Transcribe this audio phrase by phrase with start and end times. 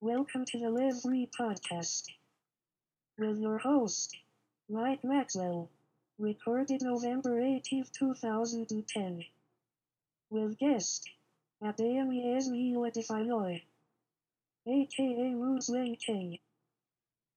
[0.00, 2.04] Welcome to the Live Free podcast
[3.18, 4.16] with your host,
[4.70, 5.70] Mike Maxwell.
[6.20, 9.24] Recorded November 18, 2010.
[10.30, 11.10] With guest,
[11.64, 13.60] Adeyemi Esmiwa Definoy,
[14.68, 16.38] aka Mood Swing King.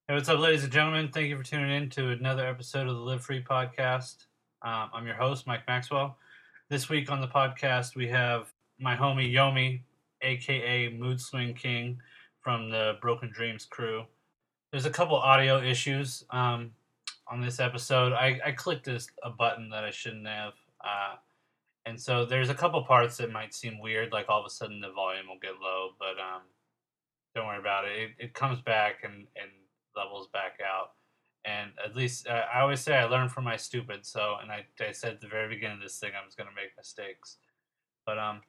[0.07, 1.09] Hey, what's up, ladies and gentlemen?
[1.11, 4.25] Thank you for tuning in to another episode of the Live Free podcast.
[4.61, 6.15] Um, I'm your host, Mike Maxwell.
[6.69, 9.81] This week on the podcast, we have my homie Yomi,
[10.21, 11.99] aka Mood Swing King,
[12.41, 14.03] from the Broken Dreams crew.
[14.71, 16.71] There's a couple audio issues um,
[17.27, 18.13] on this episode.
[18.13, 20.53] I, I clicked this, a button that I shouldn't have.
[20.83, 21.15] Uh,
[21.85, 24.79] and so there's a couple parts that might seem weird, like all of a sudden
[24.79, 26.41] the volume will get low, but um,
[27.35, 27.91] don't worry about it.
[27.91, 29.51] It, it comes back and, and
[29.95, 30.91] levels back out.
[31.43, 34.05] And at least uh, I always say I learn from my stupid.
[34.05, 36.49] So, and I, I said at the very beginning of this thing I was going
[36.49, 37.37] to make mistakes.
[38.05, 38.41] But um,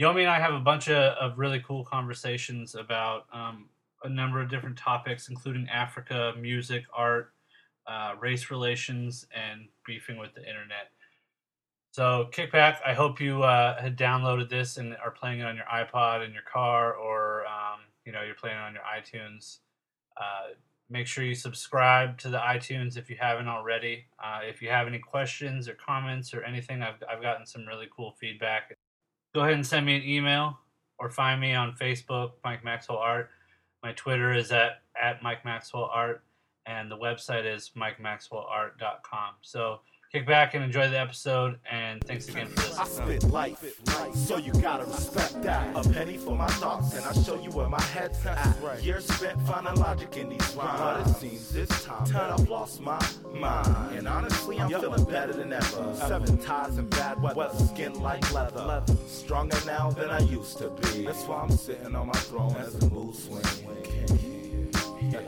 [0.00, 3.68] Yomi and I have a bunch of, of really cool conversations about um,
[4.04, 7.32] a number of different topics, including Africa, music, art,
[7.86, 10.90] uh, race relations, and beefing with the internet.
[11.92, 12.80] So kick back.
[12.86, 16.32] I hope you uh, had downloaded this and are playing it on your iPod in
[16.32, 19.58] your car, or um, you know you're playing it on your iTunes.
[20.16, 20.54] Uh,
[20.88, 24.06] make sure you subscribe to the iTunes if you haven't already.
[24.22, 27.88] Uh, if you have any questions or comments or anything, I've I've gotten some really
[27.94, 28.74] cool feedback.
[29.34, 30.58] Go ahead and send me an email
[30.98, 33.30] or find me on Facebook, Mike Maxwell Art.
[33.82, 36.22] My Twitter is at at Mike Maxwell Art,
[36.66, 39.34] and the website is MikeMaxwellArt.com.
[39.40, 39.80] So
[40.12, 43.20] kick back and enjoy the episode, and thanks again for I listening.
[43.20, 43.64] spit life,
[44.14, 45.74] so you gotta respect that.
[45.74, 48.82] A penny for my thoughts, and I show you where my head's at.
[48.82, 52.82] Years spent finding logic in these rhymes, but it seems this time that I've lost
[52.82, 53.00] my
[53.32, 53.96] mind.
[53.96, 55.94] And honestly, I'm feeling better than ever.
[55.94, 58.84] Seven ties and bad weather, skin like leather.
[59.06, 61.06] Stronger now than I used to be.
[61.06, 63.42] That's why I'm sitting on my throne as a mood swing
[63.82, 64.70] king.
[65.10, 65.22] Yeah,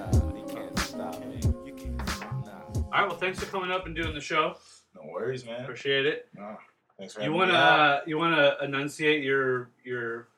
[0.53, 1.25] can't stop.
[1.65, 2.65] You can't stop now.
[2.75, 4.57] All right, well, thanks for coming up and doing the show.
[5.05, 5.63] No worries, man.
[5.63, 6.29] Appreciate it.
[6.35, 6.57] No,
[6.99, 8.05] thanks for You having want me out.
[8.05, 10.29] to you want to enunciate your your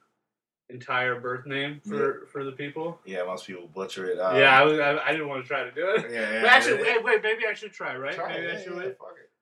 [0.69, 2.99] entire birth name for for the people?
[3.05, 4.19] Yeah, most people butcher it.
[4.19, 6.11] Uh, yeah, I, was, I, I didn't want to try to do it.
[6.11, 6.41] yeah, yeah.
[6.43, 6.97] But actually, yeah.
[6.97, 8.15] wait, wait, maybe I should try, right?
[8.15, 8.97] Try maybe I should yeah, wait.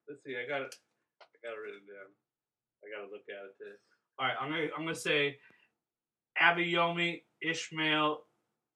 [0.09, 0.37] Let's see.
[0.37, 0.75] I got it.
[1.23, 2.11] I got it written down.
[2.84, 3.57] I got to look at it.
[3.59, 3.73] Too.
[4.19, 5.39] All right, I'm gonna I'm gonna say
[6.41, 8.21] Abiyomi Ishmael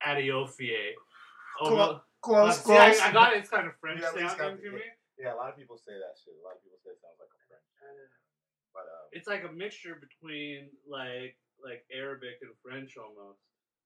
[0.05, 0.93] Adiofie.
[1.61, 3.09] Oh, Close, close, see, I.
[3.09, 3.39] I got it.
[3.39, 4.81] It's kind of French sounding to me.
[5.19, 6.33] Yeah, a lot of people say that shit.
[6.39, 7.67] A lot of people say it sounds like a French.
[8.73, 13.39] But um, It's like a mixture between like like Arabic and French almost,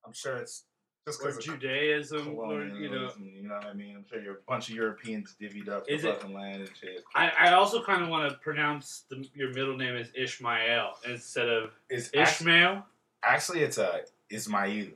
[0.06, 0.66] I'm sure it's
[1.08, 3.10] just or because Judaism, or you know.
[3.20, 3.96] you know what I mean.
[3.98, 6.70] I'm sure you're a bunch of Europeans divvied up the Is it- fucking land and
[6.80, 7.04] shit.
[7.16, 11.50] I, I also kind of want to pronounce the, your middle name as Ishmael instead
[11.50, 12.86] of It's actually, Ishmael.
[13.24, 14.88] actually it's a Ismail.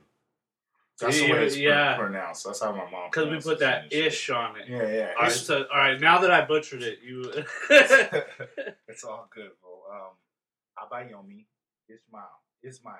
[1.00, 1.96] That's the Yeah, way it's yeah.
[1.96, 2.44] pronounced.
[2.44, 3.10] That's how my mom.
[3.10, 4.68] Because we put that ish on it.
[4.68, 5.12] Yeah, yeah.
[5.16, 6.00] All right, so all right.
[6.00, 7.22] Now that I butchered it, you.
[7.70, 9.78] it's all good, bro.
[9.94, 10.14] Um,
[10.78, 11.46] Abayomi
[11.88, 12.94] Ismail Ismail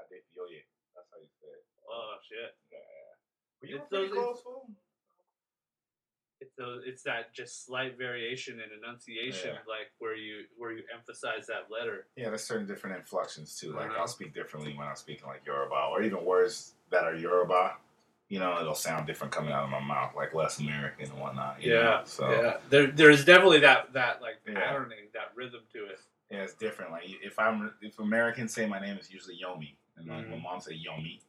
[0.00, 0.64] Adefioye.
[0.94, 1.64] That's how you say it.
[1.88, 2.54] oh shit!
[2.70, 2.78] Yeah.
[3.60, 4.70] But you It's were pretty those- close, fool.
[6.42, 9.58] It's those, it's that just slight variation in enunciation, Yeah.
[9.68, 12.06] like where you where you emphasize that letter.
[12.16, 13.72] Yeah, there's certain different inflections too.
[13.72, 14.00] Like Uh-huh.
[14.00, 17.76] I'll speak differently when I'm speaking like Yoruba, or even words that are Yoruba.
[18.28, 21.62] You know, it'll sound different coming out of my mouth, like less American and whatnot.
[21.62, 21.80] you know?
[21.82, 22.56] Yeah, So yeah.
[22.70, 24.54] There there's definitely that that like Yeah.
[24.54, 26.00] patterning, that rhythm to it.
[26.30, 26.90] yeah, it's different.
[26.90, 30.42] Like if I'm if Americans say my name is usually Yomi, and like my Mhm.
[30.42, 31.20] mom say Yomi,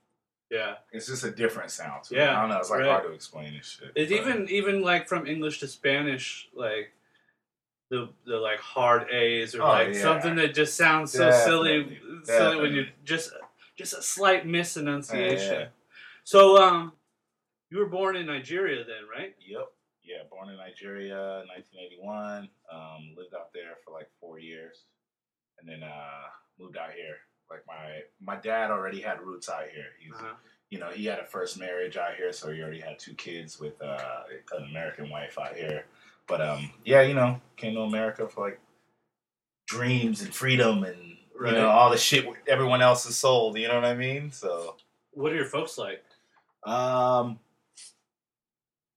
[0.49, 0.75] Yeah.
[0.91, 2.03] it's just a different sound.
[2.05, 2.17] To it.
[2.19, 2.57] Yeah, I don't know.
[2.59, 2.89] It's like right.
[2.89, 3.91] hard to explain this shit.
[3.95, 6.91] It's but- even even like from English to Spanish, like
[7.89, 10.01] the the like hard A's or Oh, like yeah.
[10.01, 13.31] something that just sounds so silly, Definitely, silly when you just
[13.77, 15.53] just a slight misenunciation.
[15.61, 15.67] Yeah.
[16.23, 16.93] So um,
[17.69, 19.35] you were born in Nigeria then, right?
[19.47, 19.67] Yep.
[20.03, 22.49] Yeah, born in Nigeria, 1981.
[22.71, 24.83] Um, lived out there for like four years,
[25.59, 26.27] and then uh,
[26.59, 27.17] moved out here.
[27.49, 29.85] Like my my dad already had roots out here.
[29.99, 30.33] He's Uh-huh.
[30.69, 33.59] you know he had a first marriage out here, so he already had two kids
[33.59, 34.23] with uh,
[34.57, 35.85] an American wife out here.
[36.27, 38.59] But um, yeah, you know, came to America for like
[39.67, 40.97] dreams and freedom and
[41.35, 41.53] Right.
[41.53, 43.57] you know all the shit everyone else has sold.
[43.57, 44.31] You know what I mean?
[44.31, 44.75] So.
[45.15, 46.03] What are your folks like?
[46.65, 47.39] Um,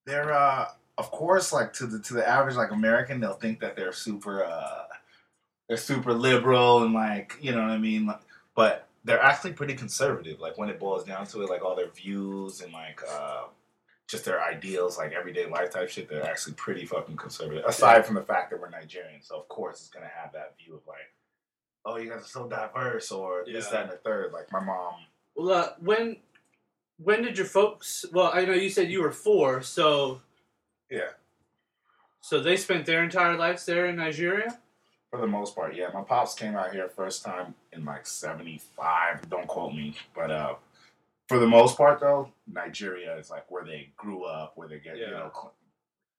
[0.05, 0.67] they're uh,
[0.97, 4.43] of course, like to the to the average like American, they'll think that they're super
[4.43, 4.85] uh,
[5.67, 8.05] they're super liberal and like you know what I mean.
[8.07, 8.21] Like,
[8.57, 10.41] but they're actually pretty conservative.
[10.41, 13.43] Like when it boils down to it, like all their views and like uh,
[14.07, 17.63] just their ideals, like everyday life type shit, they're actually pretty fucking conservative.
[17.65, 20.73] Aside from the fact that we're Nigerian, so of course it's gonna have that view
[20.73, 21.13] of like,
[21.85, 24.33] oh, you guys are so diverse, or this, that, and the third.
[24.33, 24.95] Like my mom.
[25.35, 26.17] Well, uh, when
[26.97, 28.05] when did your folks?
[28.11, 30.19] Well, I know you said you were four, so
[30.89, 31.11] Yeah,
[32.21, 34.57] so they spent their entire lives there in Nigeria.
[35.09, 35.75] For the most part.
[35.75, 39.29] Yeah, my pops came out here first time in like '75.
[39.29, 40.55] Don't quote me, but uh,
[41.27, 44.97] for the most part though, Nigeria is like where they grew up, where they get
[44.97, 45.31] you know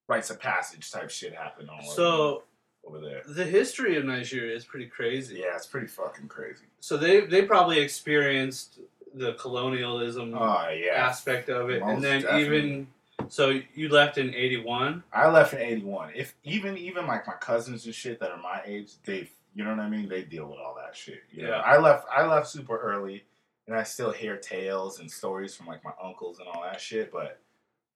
[0.08, 2.43] rites of passage type shit happen on So
[2.87, 3.23] over there.
[3.29, 5.40] the history of Nigeria is pretty crazy.
[5.40, 6.64] Yeah, it's pretty fucking crazy.
[6.81, 8.81] So they they probably experienced
[9.14, 12.46] the colonialism Oh yeah, aspect of it, and then definitely.
[12.46, 12.87] even
[13.29, 15.03] so you left in eighty one.
[15.12, 16.12] I left in '81.
[16.15, 19.70] If even even like my cousins and shit that are my age, they you know
[19.70, 20.09] what I mean.
[20.09, 21.23] They deal with all that shit.
[21.31, 21.49] You know?
[21.50, 21.56] Yeah.
[21.61, 22.06] I left.
[22.15, 23.25] I left super early,
[23.67, 27.11] and I still hear tales and stories from like my uncles and all that shit.
[27.12, 27.41] But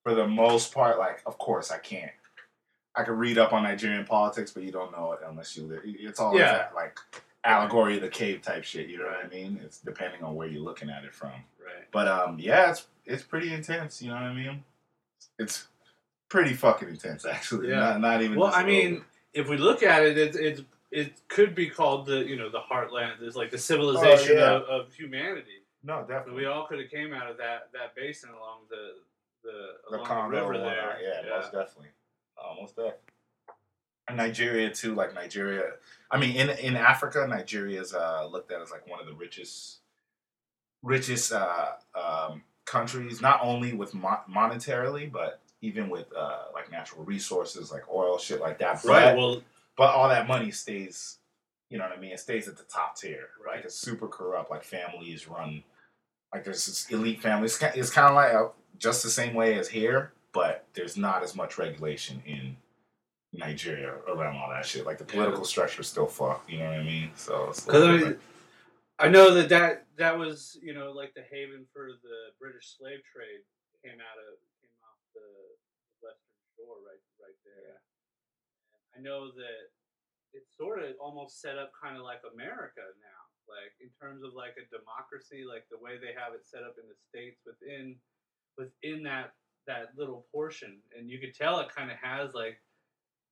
[0.03, 2.11] for the most part, like of course I can't.
[2.95, 5.81] I could read up on Nigerian politics, but you don't know it unless you live.
[5.85, 6.67] It's all Yeah.
[6.75, 6.99] like
[7.45, 8.89] allegory of the cave type shit.
[8.89, 9.59] You know what I mean?
[9.65, 11.31] It's depending on where you're looking at it from.
[11.65, 11.87] Right.
[11.91, 14.03] But um, yeah, it's it's pretty intense.
[14.03, 14.63] You know what I mean?
[15.39, 15.67] It's
[16.29, 17.69] pretty fucking intense, actually.
[17.69, 17.77] Yeah.
[17.81, 18.39] Not, not even.
[18.39, 19.03] Well, I mean, bit.
[19.35, 22.61] if we look at it, it it it could be called the you know the
[22.61, 23.23] heartland.
[23.23, 24.51] It's like the civilization Oh, yeah.
[24.57, 25.65] of, of humanity.
[25.83, 26.43] no, definitely.
[26.43, 28.95] we all could have came out of that that basin along the
[29.43, 29.53] the,
[29.91, 30.67] the along the river there.
[30.67, 31.89] whatnot, yeah, most definitely,
[32.37, 32.95] almost there.
[34.09, 35.63] And Nigeria too, like Nigeria.
[36.11, 39.15] I mean, in in Africa, Nigeria is uh, looked at as like one of the
[39.15, 39.79] richest,
[40.83, 42.43] richest uh, um,
[42.73, 43.21] countries.
[43.21, 48.41] Not only with mo- monetarily, but even with uh, like natural resources, like oil, shit
[48.41, 48.83] like that.
[48.85, 49.15] Right.
[49.15, 49.43] But- Well,
[49.77, 51.19] but all that money stays
[51.71, 53.57] you know what i mean it stays at the top tier Right.
[53.57, 55.63] like it's super corrupt like families run
[56.35, 58.49] like there's this elite families it's, kind of like uh,
[58.79, 62.55] just the same way as here but there's not as much regulation in
[63.33, 65.13] nigeria around all that shit like the Yeah.
[65.15, 67.99] political structure is still fucked you know what i mean so because I little mean,
[68.01, 68.21] different.
[68.99, 73.01] I know that, that that was you know like the haven for the British slave
[73.07, 73.47] trade
[73.79, 75.27] came out of came off the
[76.03, 77.79] western shore right right there.
[77.79, 77.81] Yeah.
[78.95, 79.71] I know that
[80.35, 84.35] it's sort of almost set up kind of like America now, like in terms of
[84.35, 87.95] like a democracy, like the way they have it set up in the states within
[88.59, 89.33] within that
[89.71, 92.59] that little portion, and you could tell it kind of has like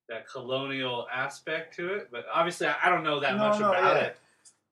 [0.09, 2.09] that colonial aspect to it.
[2.11, 4.03] But obviously, I, I don't know that No, much no, about yeah.
[4.03, 4.19] it.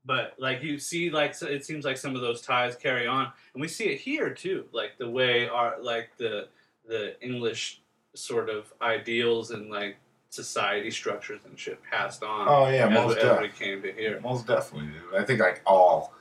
[0.05, 3.31] But like you see, like so it seems like some of those ties carry on,
[3.53, 4.65] and we see it here too.
[4.73, 6.49] Like the way our like the
[6.87, 7.83] the English
[8.15, 9.97] sort of ideals and like
[10.31, 13.93] society structures and shit passed on oh yeah as, most as definitely we came to
[13.93, 14.21] here.
[14.21, 15.21] Most definitely, dude.
[15.21, 16.15] I think like all,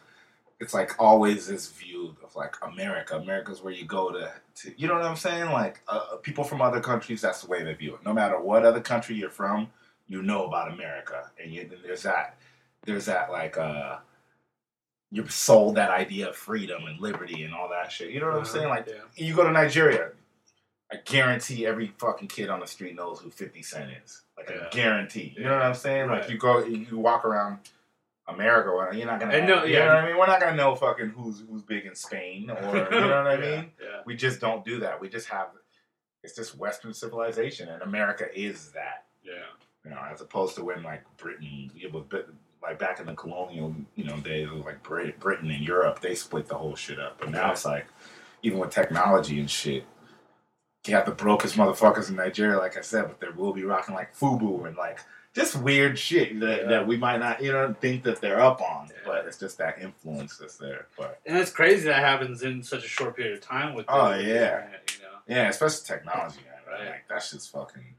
[0.60, 3.18] it's like always this view of like America.
[3.18, 5.52] America's where you go to, to you know what I'm saying?
[5.52, 8.06] Like uh, people from other countries, that's the way they view it.
[8.06, 9.70] No matter what other country you're from,
[10.08, 12.38] you know about America, and you, then there's that,
[12.86, 13.98] there's that like uh,
[15.12, 18.12] you're sold that idea of freedom and liberty and all that shit.
[18.12, 18.70] You know what I'm Uh-huh, saying?
[18.70, 19.26] Like yeah.
[19.26, 20.12] you go to Nigeria,
[20.92, 24.22] I guarantee every fucking kid on the street knows who 50 Cent is.
[24.38, 24.66] Like Yeah.
[24.66, 25.34] I guarantee.
[25.38, 26.08] You know what I'm saying?
[26.08, 26.22] Right.
[26.22, 27.60] Like you go, you, walk around
[28.28, 29.46] America, you're not gonna.
[29.46, 29.80] No, you yeah.
[29.86, 30.18] know what I mean?
[30.18, 33.38] We're not gonna know fucking who's who's big in Spain or you know what I
[33.42, 33.72] mean?
[33.82, 34.02] Yeah.
[34.06, 35.00] We just don't do that.
[35.00, 35.48] We just have.
[36.24, 39.06] It's just Western civilization, and America is that.
[39.24, 39.34] Yeah.
[39.86, 42.04] You know, as opposed to when like Britain, it was
[42.62, 46.48] like back in the colonial, you know, days, like Brit- Britain and Europe, they split
[46.48, 47.20] the whole shit up.
[47.20, 47.86] But now it's like,
[48.44, 49.86] even with technology and shit,
[50.86, 53.94] you have the brokest motherfuckers in Nigeria, like I said, but they will be rocking
[53.96, 55.00] like FUBU and like
[55.36, 56.68] just weird shit that, Yeah.
[56.70, 58.88] that we might not, you know, think that they're up on.
[58.88, 58.94] Yeah.
[59.06, 60.88] But it's just that influence that's there.
[60.98, 64.12] But And it's crazy that happens in such a short period of time with Oh,
[64.14, 64.16] yeah.
[64.16, 65.10] internet, you know.
[65.28, 66.54] yeah, especially technology, man.
[66.68, 66.90] Right.
[66.90, 67.96] Like that shit's fucking.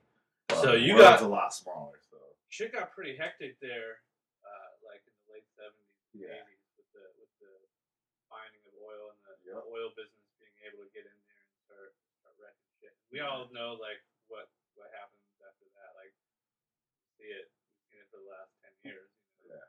[0.52, 1.92] So uh, you world's got- a lot smaller.
[2.10, 2.16] So
[2.48, 4.00] Shit got pretty hectic there,
[4.42, 5.44] uh, like in the late
[6.18, 6.42] seventies, Yeah.
[6.50, 7.52] eighties, with the with the
[8.28, 9.64] finding of oil and the Yep.
[9.70, 12.94] oil business being able to get in there and start start wrecking shit.
[13.10, 15.90] We all know like what what happens after that.
[15.94, 16.12] Like
[17.18, 19.10] see it, we've seen it for the last ten years.
[19.42, 19.62] You know?
[19.62, 19.66] Yeah.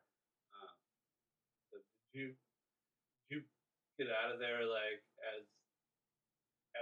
[0.65, 0.75] Um,
[1.71, 2.27] so did you
[3.29, 3.39] did you
[3.97, 5.01] get out of there like
[5.37, 5.45] as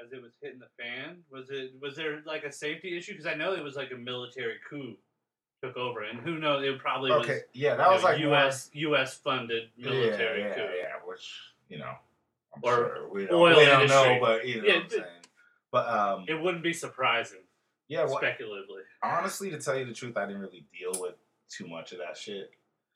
[0.04, 1.24] as it was hitting the fan?
[1.30, 3.14] Was it was there like a safety issue?
[3.14, 4.98] Because I know it was like a military coup
[5.64, 6.64] took over, and who knows?
[6.64, 8.70] It probably okay, was yeah, that was know, like more- U.S.
[8.74, 9.16] U.S.
[9.16, 10.62] funded military yeah, yeah, coup.
[10.78, 11.34] yeah, which
[11.70, 11.94] you know,
[12.56, 14.14] I'm Or sure we don't, oil we don't industry.
[14.16, 15.04] know, but you know Yeah, what I'm saying.
[15.72, 17.40] But um, It wouldn't be surprising,
[17.90, 18.84] yeah, well, speculatively.
[19.04, 21.16] honestly, to tell you the truth, I didn't really deal with
[21.50, 22.52] too much of that shit.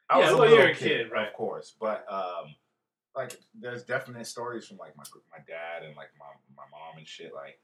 [0.09, 1.27] I Yeah, was a well, little you're a kid, kid, right.
[1.27, 2.55] of course, but um,
[3.15, 6.25] like there's definite stories from like my my dad and like my
[6.55, 7.33] my mom and shit.
[7.33, 7.59] Like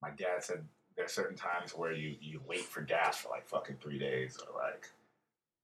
[0.00, 0.64] my dad said,
[0.96, 4.60] there's certain times where you you wait for gas for like fucking three days or
[4.60, 4.88] like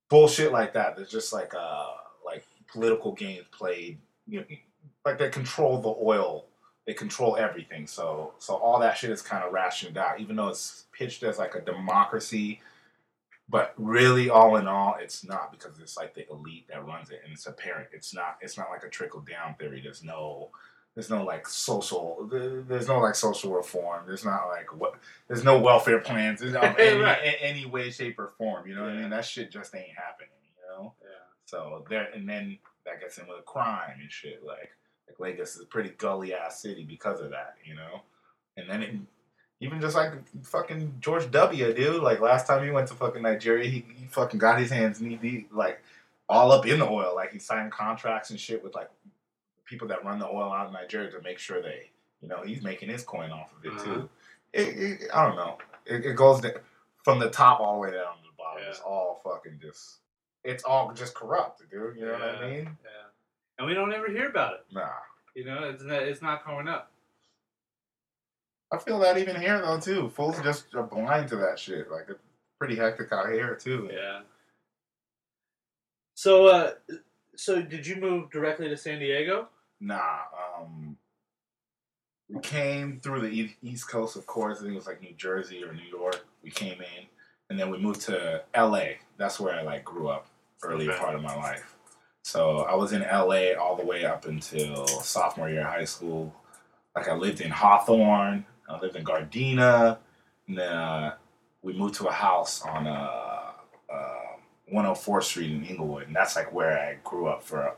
[0.08, 0.97] bullshit like that.
[0.97, 1.92] There's just like uh
[2.25, 3.99] like political games played.
[4.26, 4.47] You know,
[5.04, 6.44] like they control the oil
[6.88, 7.87] they control everything.
[7.87, 11.38] So so all that shit is kind of rationed out, even though it's pitched as
[11.38, 12.62] like a democracy.
[13.47, 17.20] But really, all in all, it's not because it's like the elite that runs it,
[17.25, 17.88] and it's apparent.
[17.92, 18.38] It's not.
[18.40, 19.82] It's not like a trickle down theory.
[19.82, 20.49] There's no.
[20.99, 22.28] There's no like social.
[22.28, 24.02] There's no like social reform.
[24.05, 24.97] There's not like what.
[25.28, 26.40] There's no welfare plans.
[26.40, 27.23] There's um, not any, Right.
[27.25, 28.67] in any way, shape, or form.
[28.67, 29.11] You know what I mean?
[29.11, 30.31] That shit just ain't happening.
[30.45, 30.95] You know.
[31.00, 31.09] Yeah.
[31.45, 34.43] So there, and then that gets in with crime and shit.
[34.45, 34.73] Like,
[35.07, 38.02] like Lagos is a pretty gully ass city because of that, you know.
[38.57, 38.97] And then it,
[39.61, 41.75] even just like fucking George W.
[41.75, 45.00] Dude, like last time he went to fucking Nigeria, he, he fucking got his hands
[45.00, 45.81] knee deep, like
[46.28, 47.12] all up in the oil.
[47.14, 48.90] Like he signed contracts and shit with like
[49.69, 51.91] people that run the oil out of Nigeria to make sure they,
[52.23, 53.85] you know, he's making his coin off of it Uh-huh.
[53.85, 54.09] too.
[54.53, 54.61] It,
[55.03, 55.59] it, I don't know.
[55.87, 56.59] It, it goes da-
[57.05, 58.63] from the top all the way down to the bottom.
[58.65, 58.71] Yeah.
[58.71, 59.99] It's all fucking just.
[60.45, 61.97] It's all just corrupt, dude.
[61.97, 62.65] You know what I mean?
[62.65, 63.07] Yeah.
[63.59, 64.61] And we don't ever hear about it.
[64.73, 64.89] Nah.
[65.35, 66.91] You know, it's not, it's not coming up.
[68.73, 70.09] I feel that even here though too.
[70.11, 71.91] Fools just are blind to that shit.
[71.91, 72.21] Like it's
[72.59, 73.89] pretty hectic out here too.
[73.93, 74.21] Yeah.
[76.15, 76.73] So, uh,
[77.37, 79.49] so did you move directly to San Diego?
[79.80, 80.18] Nah.
[80.58, 80.97] Um.
[82.30, 84.58] We came through the East Coast, of course.
[84.58, 86.26] I think it was like New Jersey or New York.
[86.42, 87.06] We came in,
[87.49, 88.99] and then we moved to L.A.
[89.16, 90.26] That's where I like grew up,
[90.62, 90.99] early Okay.
[90.99, 91.75] part of my life.
[92.23, 93.54] So I was in L.A.
[93.54, 96.35] all the way up until sophomore year of high school.
[96.94, 98.44] Like I lived in Hawthorne.
[98.68, 99.97] I lived in Gardena,
[100.49, 101.14] and then uh,
[101.62, 103.52] we moved to a house on uh,
[103.90, 104.37] uh,
[104.70, 107.75] 104th Street in Inglewood, and that's like where I grew up for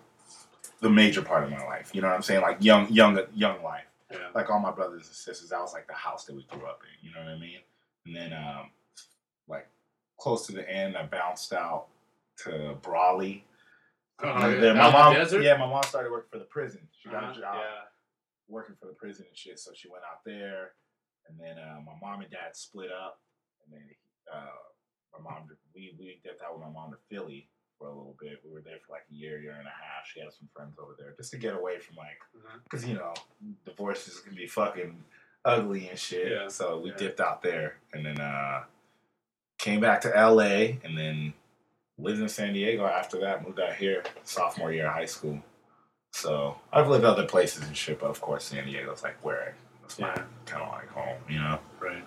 [0.81, 1.91] the major part of my life.
[1.95, 2.41] You know what I'm saying?
[2.43, 3.85] Like young, young, young life.
[4.11, 4.19] Yeah.
[4.35, 6.81] Like all my brothers and sisters, that was like the house that we grew up
[6.83, 7.09] in.
[7.09, 7.61] You know what I mean?
[8.07, 8.71] And then, um,
[9.49, 9.69] like
[10.19, 11.87] close to the end, I bounced out
[12.45, 13.45] to Brawley.
[14.23, 16.81] Oh, There, my Out in the mom, yeah, my mom started working for the prison.
[17.01, 17.81] She got Uh-huh, a job Yeah.
[18.49, 19.59] working for the prison and shit.
[19.59, 20.73] So she went out there,
[21.29, 23.21] and then uh, my mom and dad split up,
[23.65, 23.95] and then
[24.33, 27.49] uh, my mom we we dipped out with my mom to Philly
[27.81, 28.41] for a little bit.
[28.45, 30.07] We were there for like a year, year and a half.
[30.13, 32.19] She had some friends over there just to get away from like,
[32.65, 33.15] because you know
[33.65, 35.03] divorces can be fucking
[35.45, 36.31] ugly and shit.
[36.33, 36.97] Yeah, So we yeah.
[36.97, 38.65] dipped out there, and then uh,
[39.59, 40.79] came back to L.A.
[40.85, 41.33] and then
[41.99, 43.45] lived in San Diego after that.
[43.47, 45.41] Moved out here sophomore year of high school.
[46.13, 49.49] So I've lived other places and shit, but of course San Diego's like where I,
[49.83, 50.25] that's my Yeah.
[50.45, 51.59] kind of like home, you know.
[51.81, 52.05] Right.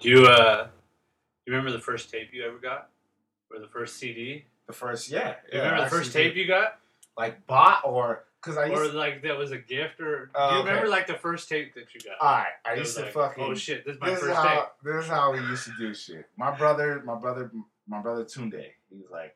[0.00, 0.68] Do you uh,
[1.46, 2.90] you remember the first tape you ever got,
[3.52, 4.44] or the first CD?
[4.68, 6.78] The first, yeah, Do you remember the first tape you got,
[7.16, 8.78] like bought or because I used.
[8.78, 10.68] or like that was a gift, or do Oh, you okay.
[10.68, 12.18] remember like the first tape that you got?
[12.20, 13.44] all right, I used to like, fucking.
[13.44, 13.84] Oh shit!
[13.86, 14.46] This is my this is first tape.
[14.50, 16.26] how this is how we used to do shit.
[16.36, 17.50] My brother, my brother,
[17.88, 18.62] my brother Tunde.
[18.90, 19.34] He's like,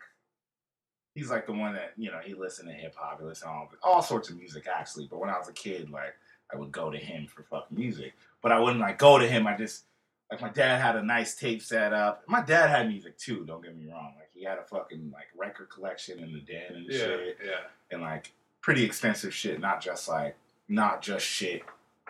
[1.15, 3.53] he's like the one that you know he listened to hip hop, he listened to
[3.55, 5.07] all all sorts of music actually.
[5.11, 6.15] But when I was a kid, like
[6.53, 8.13] I would go to him for fucking music,
[8.43, 9.47] but I wouldn't like go to him.
[9.47, 9.85] I just
[10.31, 12.23] like my dad had a nice tape set up.
[12.29, 13.45] My dad had music too.
[13.47, 14.13] Don't get me wrong.
[14.43, 17.53] He had a fucking like record collection in the den and Yeah, shit yeah.
[17.93, 20.35] and like pretty expensive shit, not just like
[20.67, 21.63] not just shit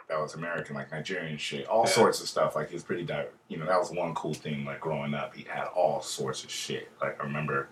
[0.08, 1.90] that was American, like Nigerian shit, all Yeah.
[1.90, 2.56] sorts of stuff.
[2.56, 4.64] Like he was pretty, di- you know, that was one cool thing.
[4.64, 6.88] Like growing up, he had all sorts of shit.
[7.02, 7.68] Like I remember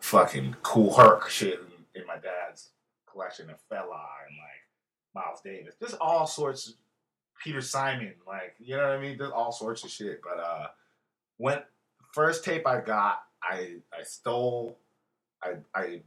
[0.00, 1.60] fucking Kool Herc shit
[1.94, 2.70] in, in my dad's
[3.10, 4.62] collection of Fela and like
[5.14, 6.68] Miles Davis, just all sorts.
[6.68, 6.74] of
[7.44, 10.22] Peter Simon, like you know what I mean, just all sorts of shit.
[10.22, 10.68] But uh,
[11.36, 11.58] when
[12.14, 14.76] first tape I got, I I stole,
[15.42, 16.00] I I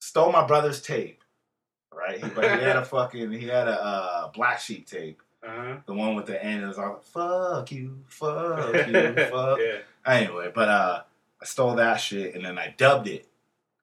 [0.00, 1.22] stole my brother's tape,
[1.92, 2.20] right?
[2.34, 5.76] But he had a fucking he had a uh, black sheep tape, Uh-huh.
[5.86, 9.58] the one with the end all fuck you, fuck you, fuck.
[9.60, 9.78] yeah.
[10.06, 11.02] Anyway, but uh,
[11.40, 13.26] I stole that shit and then I dubbed it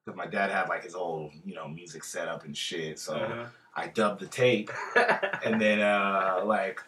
[0.06, 3.00] because my dad had like his old you know music setup and shit.
[3.00, 3.46] So Uh-huh.
[3.76, 4.70] I dubbed the tape
[5.44, 6.80] and then uh like.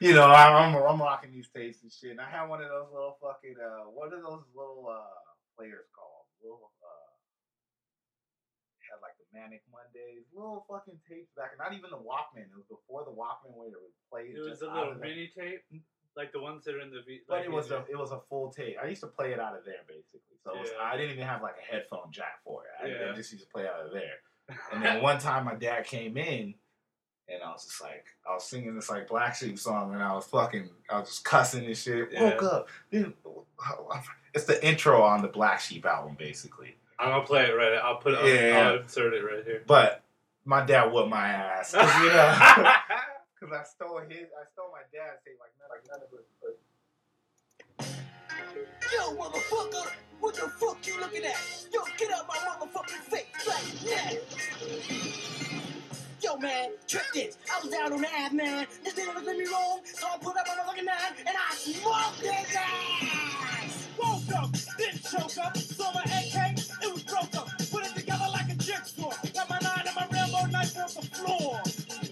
[0.00, 2.12] You know, I'm, I'm I'm rocking these tapes and shit.
[2.12, 5.27] And I had one of those little fucking uh, what are those little uh
[5.58, 6.30] players called?
[6.38, 7.10] Little uh,
[8.86, 12.46] had like the Manic Mondays, little fucking tapes back, not even the Walkman.
[12.48, 14.30] It was before the Walkman where it would play.
[14.30, 15.66] It was a little mini tape,
[16.16, 17.02] like the ones that are in the.
[17.02, 18.76] V- but it was a it was a full tape.
[18.82, 20.38] I used to play it out of there basically.
[20.46, 22.70] So it was, I didn't even have like a headphone jack for it.
[22.78, 23.10] I, Yeah.
[23.12, 24.22] I just used to play it out of there.
[24.72, 26.54] And then one time my dad came in
[27.28, 30.14] and I was just like I was singing this like Black Sheep song and I
[30.14, 32.08] was fucking I was just cussing and shit.
[32.12, 32.22] Yeah.
[32.30, 32.68] Woke up.
[32.90, 33.12] Dude,
[34.34, 36.76] it's the intro on the Black Sheep album basically.
[36.98, 37.74] I'm gonna play it right.
[37.74, 38.18] I'll put it.
[38.18, 38.68] I'll, Yeah.
[38.70, 39.62] I'll insert it right here.
[39.66, 40.02] But
[40.44, 41.72] my dad whooped my ass.
[41.72, 42.34] 'Cause, you know,
[43.40, 46.26] Cause I stole his, I stole my dad's tape like none, like none of it.
[48.92, 51.36] Yo, motherfucker, what the fuck you looking at?
[51.72, 54.14] Yo, get out my motherfucking face like that.
[56.20, 57.38] Yo, man, check this.
[57.54, 58.66] I was down on the app, man.
[58.82, 61.54] This nigga was let me roll, so I put up my motherfucking nine and I
[61.54, 63.67] smoked his ass.
[63.98, 65.56] Woke up, didn't choke up.
[65.56, 67.48] Saw my AK, it was broke up.
[67.70, 69.10] Put it together like a jigsaw.
[69.34, 71.60] Got my nine and my Rambo knife on the floor.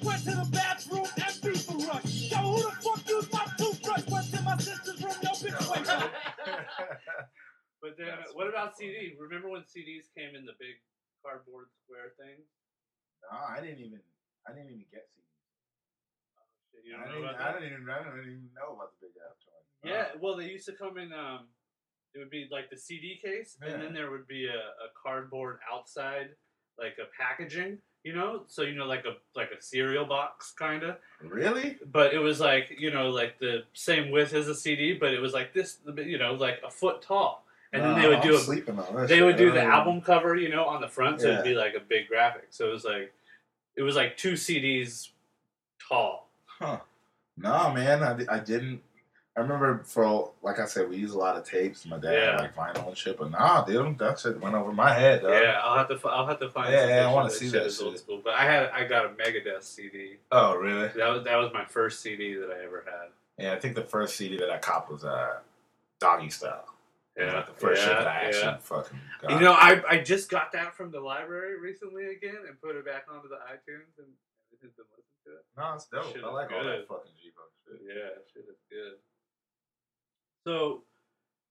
[0.02, 2.30] Went to the bathroom and beat the rush.
[2.30, 4.04] Yo, who the fuck used my toothbrush?
[4.10, 6.10] Went to my sister's room, yo, bitch, wake up.
[7.82, 8.90] But then, That's what about funny.
[8.90, 9.14] CD?
[9.20, 10.74] Remember when CDs came in the big
[11.22, 12.42] cardboard square thing?
[13.22, 14.00] no, I didn't even.
[14.42, 15.38] I didn't even get CDs.
[16.74, 17.86] Shit, You I don't know didn't, about I didn't even.
[17.86, 19.66] I didn't even know about the big ass joint.
[19.86, 21.12] Yeah, well, they used to come in.
[21.14, 21.46] Um,
[22.16, 25.58] it would be like the CD case, and then there would be a, a cardboard
[25.72, 26.30] outside,
[26.78, 27.78] like a packaging.
[28.04, 30.96] You know, so you know, like a like a cereal box kind of.
[31.22, 31.76] Really?
[31.92, 35.20] But it was like you know, like the same width as a CD, but it
[35.20, 37.44] was like this, you know, like a foot tall.
[37.72, 39.24] And then they would I'm do a sleeping on that they shit.
[39.24, 41.80] would do the album cover, you know, on the front, so it'd be like a
[41.80, 42.46] big graphic.
[42.50, 43.12] So it was like,
[43.76, 45.08] it was like two CDs
[45.86, 46.28] tall.
[46.46, 46.78] Huh.
[47.36, 48.80] No, man, I, I didn't.
[49.36, 51.84] I remember for like I said, we used a lot of tapes.
[51.84, 52.30] My dad Yeah.
[52.32, 55.22] had like vinyl and shit, but nah, dude, that shit went over my head.
[55.22, 55.30] Dog.
[55.30, 56.72] Yeah, I'll have to, I'll have to find.
[56.72, 58.00] Yeah, yeah, I wanna see shit that old shit.
[58.00, 58.20] school.
[58.24, 60.16] But I had, I got a Megadeth CD.
[60.32, 60.88] Oh, really?
[60.88, 63.08] That was that was my first CD that I ever had.
[63.44, 65.40] Yeah, I think the first CD that I copped was uh,
[66.00, 66.64] Doggystyle.
[67.16, 68.56] Yeah, like the first shit that I actually yeah.
[68.58, 69.30] fucking got.
[69.32, 72.84] You know, I I just got that from the library recently again and put it
[72.84, 74.08] back onto the iTunes and
[74.60, 75.44] been listening to it.
[75.56, 76.24] no, it's dope.
[76.24, 76.80] I like all good.
[76.80, 77.80] that fucking G-Funk shit.
[77.88, 78.96] Yeah, shit is good.
[80.46, 80.82] So,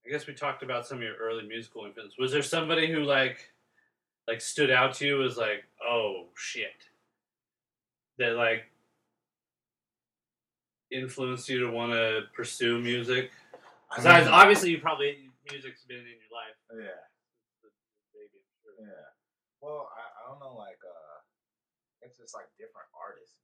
[0.06, 2.16] I guess we talked about some of your early musical influences.
[2.18, 3.52] Was there somebody who like,
[4.26, 6.88] like stood out to you as like, oh shit,
[8.16, 8.64] that like
[10.90, 13.32] influenced you to want to pursue music?
[13.92, 16.56] I Besides, mean, obviously, you probably music's been in your life.
[16.72, 17.04] yeah,
[17.60, 18.80] since the baby, I'm sure.
[18.80, 19.12] yeah.
[19.60, 21.20] Well, I, I don't know, like, uh,
[22.00, 23.36] it's just like different artists.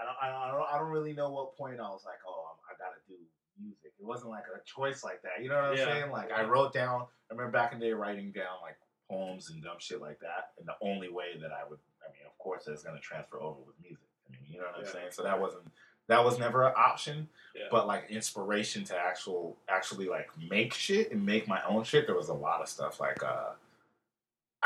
[0.00, 2.02] You know, like I don't, I don't, I don't really know what point I was
[2.04, 3.14] like, oh, I'm, I gotta do
[3.60, 3.92] music.
[3.98, 5.42] It wasn't like a choice like that.
[5.42, 5.84] You know what I'm Yeah.
[5.84, 6.10] saying?
[6.10, 7.02] Like I wrote down.
[7.30, 8.76] I remember back in the day writing down like
[9.08, 10.52] poems and dumb shit like that.
[10.58, 13.60] And the only way that I would, I mean, of course, it's gonna transfer over
[13.66, 14.04] with music.
[14.28, 14.92] I mean, you know what I'm Yeah.
[14.92, 15.08] saying?
[15.10, 15.64] So that wasn't.
[16.06, 17.62] That was never an option, Yeah.
[17.70, 22.06] but like inspiration to actual, actually like make shit and make my own shit.
[22.06, 23.52] There was a lot of stuff like, uh,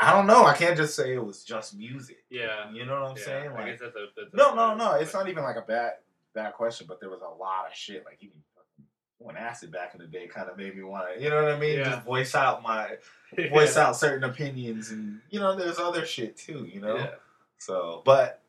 [0.01, 0.45] I don't know.
[0.45, 2.23] I can't just say it was just music.
[2.29, 2.71] Yeah.
[2.71, 3.49] You know what I'm yeah, saying?
[3.49, 4.93] I Like, guess that's a, that's a no, no, no.
[4.93, 5.93] It's not even like a bad
[6.33, 8.05] bad question, but there was a lot of shit.
[8.05, 8.37] Like even
[9.17, 11.51] when acid back in the day kind of made me want to, you know what
[11.51, 11.79] I mean?
[11.79, 11.89] Yeah.
[11.89, 12.95] Just voice out my
[13.51, 16.69] voice out certain opinions, and you know, there's other shit too.
[16.71, 17.11] You know, Yeah.
[17.57, 18.41] so but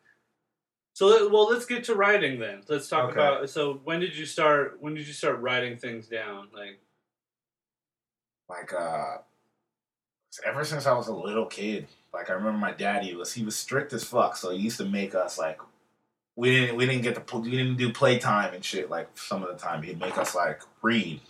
[0.93, 2.63] So well, let's get to writing then.
[2.69, 3.15] Let's talk Okay.
[3.15, 3.51] about.
[3.51, 4.77] So when did you start?
[4.81, 6.49] When did you start writing things down?
[6.55, 6.79] Like
[8.49, 9.19] like uh
[10.45, 13.57] ever since I was a little kid, like I remember my daddy was he was
[13.57, 15.61] strict as fuck, so he used to make us like
[16.37, 19.49] we didn't we didn't get to we didn't do playtime and shit like some of
[19.49, 21.21] the time he'd make us like read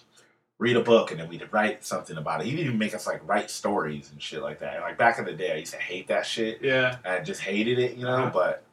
[0.59, 2.47] read a book and then we'd write something about it.
[2.47, 4.75] He'd even make us like write stories and shit like that.
[4.75, 6.59] And like back in the day, I used to hate that shit.
[6.63, 8.25] yeah, I just hated it, you know.
[8.25, 8.31] Uh-huh.
[8.33, 8.65] But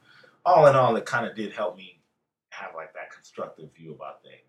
[0.46, 2.00] all in all, it kind of did help me
[2.50, 4.42] have like that constructive view about things.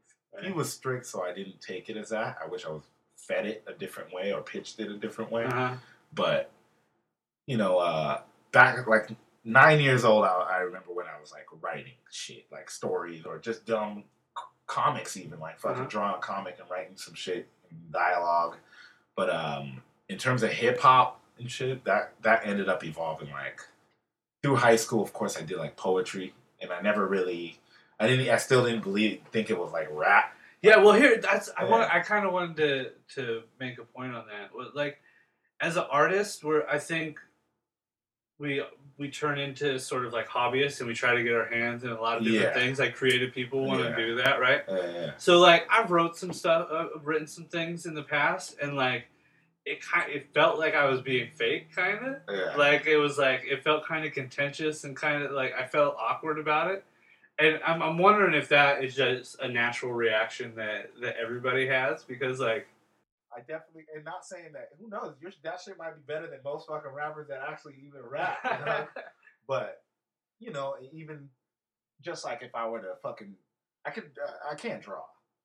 [0.45, 2.39] He was strict, so I didn't take it as that.
[2.45, 2.83] I wish I was
[3.19, 5.45] fed it a different way or pitched it a different way.
[5.45, 5.75] uh-huh.
[6.15, 6.51] But
[7.47, 8.21] you know, uh,
[8.53, 9.09] back like
[9.45, 13.39] nine years old, I, I remember when I was like writing shit, like stories or
[13.39, 14.05] just dumb
[14.37, 15.89] c- comics, even like fucking Uh-huh.
[15.89, 18.57] drawing a comic and writing some shit and dialogue.
[19.17, 23.61] But um, in terms of hip hop and shit, that that ended up evolving like
[24.43, 25.03] through high school.
[25.03, 27.59] Of course, I did like poetry, and I never really,
[27.99, 30.35] I didn't, I still didn't believe think it was like rap.
[30.63, 30.77] Yeah.
[30.79, 31.93] Well, here that's I want.
[31.93, 34.51] I kind of wanted to to make a point on that.
[34.75, 34.99] Like
[35.61, 37.19] as an artist, we're I think
[38.39, 38.63] we
[38.99, 41.91] we turn into sort of like hobbyists and we try to get our hands in
[41.91, 42.61] a lot of different Yeah.
[42.63, 42.79] things.
[42.79, 44.69] Like creative people want to do that, right?
[44.69, 48.57] Uh, So like I've wrote some stuff, uh, I've written some things in the past,
[48.61, 49.07] and like
[49.65, 52.17] it kind, it felt like I was being fake, kind of.
[52.29, 52.55] yeah.
[52.57, 55.97] Like it was like it felt kind of contentious and kind of like I felt
[55.99, 56.85] awkward about it,
[57.39, 62.03] and I'm I'm wondering if that is just a natural reaction that that everybody has
[62.05, 62.69] because like
[63.35, 64.71] I definitely, and not saying that.
[64.81, 65.15] Who knows?
[65.21, 68.39] Your that shit might be better than most fucking rappers that actually even rap.
[68.45, 68.87] You know?
[69.49, 69.83] but
[70.41, 71.29] you know, even
[72.01, 73.35] just like if I were to fucking,
[73.85, 75.03] I could, uh, I can't draw,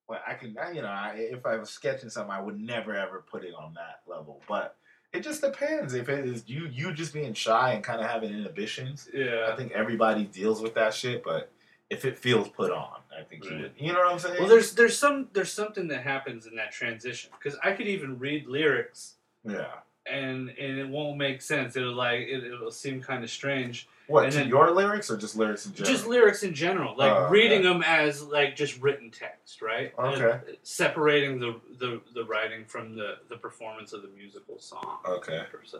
[0.08, 2.95] but I can, I, you know, I, if I was sketching something, I would never
[2.95, 4.41] ever put it on that level.
[4.47, 4.75] But
[5.12, 5.93] it just depends.
[5.93, 9.10] If it is you, you just being shy and kind of having inhibitions.
[9.13, 9.49] yeah.
[9.51, 11.51] I think everybody deals with that shit, but
[11.93, 13.62] if it feels put on, I think you Right.
[13.62, 13.71] would.
[13.77, 14.39] You know what I'm saying?
[14.39, 18.17] Well, there's there's some there's something that happens in that transition because I could even
[18.19, 19.67] read lyrics yeah,
[20.06, 21.75] and and it won't make sense.
[21.75, 23.88] It'll like it, it'll seem kind of strange.
[24.08, 25.93] What And to then- your lyrics or just lyrics in general?
[25.95, 27.69] Just lyrics in general, like Oh, reading okay.
[27.69, 29.93] them as like just written text, right?
[29.97, 30.58] And Okay.
[30.63, 34.99] separating the, the the writing from the the performance of the musical song.
[35.06, 35.45] Okay.
[35.51, 35.77] Per se.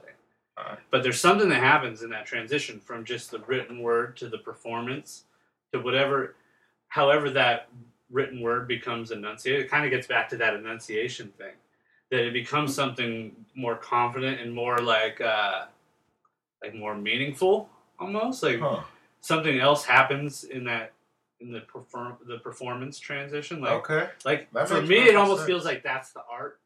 [0.58, 0.80] Alright.
[0.92, 4.38] But there's something that happens in that transition from just the written word to the
[4.38, 5.26] performance
[5.74, 6.36] to whatever,
[6.88, 7.68] however that
[8.12, 9.66] written word becomes enunciated.
[9.66, 11.54] It kind of gets back to that enunciation thing,
[12.12, 15.66] that it becomes something more confident and more like uh,
[16.64, 18.82] like more meaningful almost like Huh.
[19.22, 20.94] something else happens in that
[21.40, 24.10] in the perform the performance transition like okay.
[24.26, 25.48] like That for me it almost sense.
[25.48, 26.60] feels like that's the art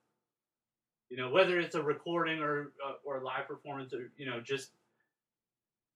[1.10, 4.70] you know whether it's a recording or uh, or live performance or you know just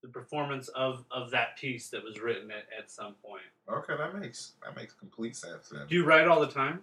[0.02, 4.16] the performance of of that piece that was written at, at some point Okay, that
[4.20, 5.70] makes that makes complete sense.
[5.70, 6.82] Then do you write all the time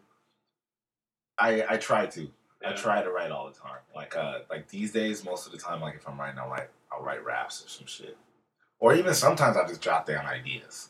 [1.38, 2.28] I I try to.
[2.66, 3.78] I try to write all the time.
[3.94, 6.68] Like uh like these days, most of the time, like if I'm writing, I'll write
[6.92, 8.16] I'll write raps or some shit.
[8.80, 10.88] Or even sometimes I just jot down ideas.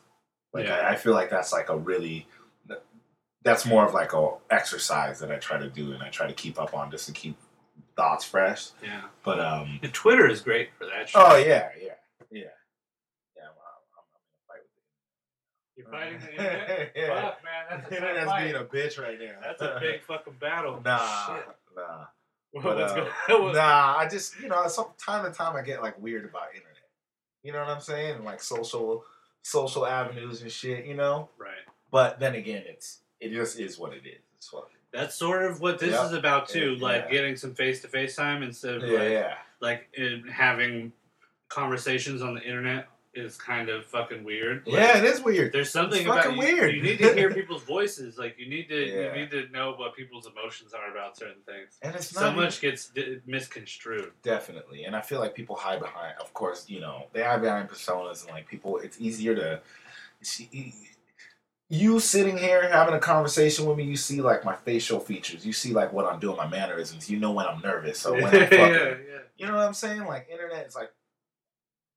[0.54, 0.76] Like Yeah.
[0.76, 2.26] I, I feel like that's like a really
[3.42, 6.32] that's more of like a exercise that I try to do and I try to
[6.32, 7.36] keep up on just to keep
[7.96, 8.68] thoughts fresh.
[8.82, 11.20] yeah But um and twitter is great for that shit.
[11.22, 11.92] oh yeah, yeah,
[12.30, 12.42] yeah.
[13.36, 13.54] Yeah, I'm,
[13.96, 14.04] I'm,
[14.50, 14.60] I'm
[15.76, 17.20] you're fighting the in a fight internet yeah.
[17.22, 18.42] fuck man that's a tough Internet's fight.
[18.44, 19.34] being a bitch right now.
[19.42, 21.46] that's a big fucking battle Nah, Shit.
[21.76, 22.04] nah.
[22.52, 25.82] What- But, uh, going- Nah, I just you know, some time to time I get
[25.82, 26.74] like weird about internet.
[27.42, 28.16] You know what I'm saying?
[28.16, 29.04] And, like social
[29.42, 31.28] social avenues and shit, you know?
[31.38, 31.52] right
[31.90, 34.18] But then again it's it just is what it is.
[34.36, 36.04] It's fucking That's sort of what this Yep.
[36.06, 36.72] is about too.
[36.74, 36.84] Yeah.
[36.84, 39.34] Like getting some face to face time instead of Yeah, like, yeah.
[39.60, 40.92] like in having
[41.48, 44.64] conversations on the internet is kind of fucking weird.
[44.66, 45.52] Like, Yeah, it is weird.
[45.52, 46.74] There's something It's about fucking you, weird.
[46.76, 48.16] you need to hear people's voices.
[48.18, 49.12] Like you need to Yeah.
[49.14, 51.78] you need to know what people's emotions are about certain things.
[51.82, 54.12] And it's not So even- much gets d- misconstrued.
[54.22, 54.84] Definitely.
[54.84, 58.22] And I feel like people hide behind, of course, you know, they hide behind personas
[58.24, 59.61] and like people, it's easier to.
[61.70, 65.52] You sitting here having a conversation with me, you see like my facial features, you
[65.52, 68.30] see like what I'm doing, my mannerisms, you know when I'm nervous or when I'm
[68.40, 68.58] fucking.
[68.58, 68.94] yeah, yeah.
[69.37, 70.04] You know what I'm saying?
[70.06, 70.90] Like internet is like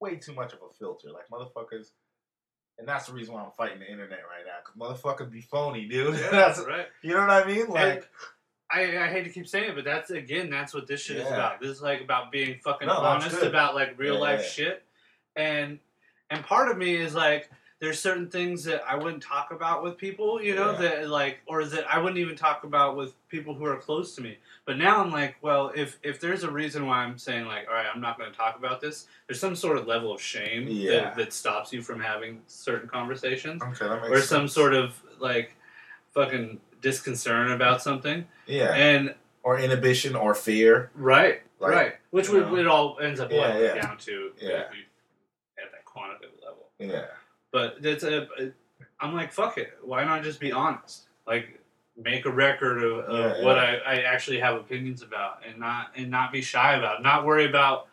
[0.02, 1.10] way too much of a filter.
[1.12, 1.92] Like motherfuckers,
[2.80, 4.60] and that's the reason why I'm fighting the internet right now.
[4.66, 6.16] Cause motherfuckers be phony, dude.
[6.20, 6.88] Yeah, that's right.
[7.04, 7.62] you know what I mean?
[7.66, 8.10] And Like
[8.74, 11.28] I, I hate to keep saying it, but that's again that's what this shit is
[11.28, 11.62] about.
[11.62, 14.48] This is like about being fucking No, honest about like real Yeah, life yeah.
[14.50, 14.84] shit.
[15.36, 15.80] And
[16.30, 17.50] and part of me is like
[17.82, 20.78] there's certain things that I wouldn't talk about with people, you know, Yeah.
[20.82, 24.22] that like or that I wouldn't even talk about with people who are close to
[24.22, 24.38] me.
[24.66, 27.74] But now I'm like, well, if if there's a reason why I'm saying like, all
[27.74, 30.68] right, I'm not going to talk about this, there's some sort of level of shame
[30.70, 30.92] Yeah.
[30.92, 34.26] that, that stops you from having certain conversations okay, or sense.
[34.30, 35.56] some sort of like
[36.12, 38.28] fucking disconcern about something.
[38.46, 40.92] yeah, And or inhibition or fear.
[40.94, 42.56] right, Like, right, which would know.
[42.58, 43.82] it all ends up Yeah, yeah.
[43.82, 46.70] down to at that quantitative level.
[46.80, 47.06] Yeah,
[47.52, 48.28] But that's a,
[49.00, 49.74] I'm like, fuck it.
[49.84, 51.04] Why not just be honest?
[51.28, 51.60] Like,
[52.02, 53.80] make a record of, of Yeah, what yeah.
[53.86, 57.00] I, I actually have opinions about, and not and not be shy about.
[57.00, 57.04] It.
[57.04, 57.88] Not worry about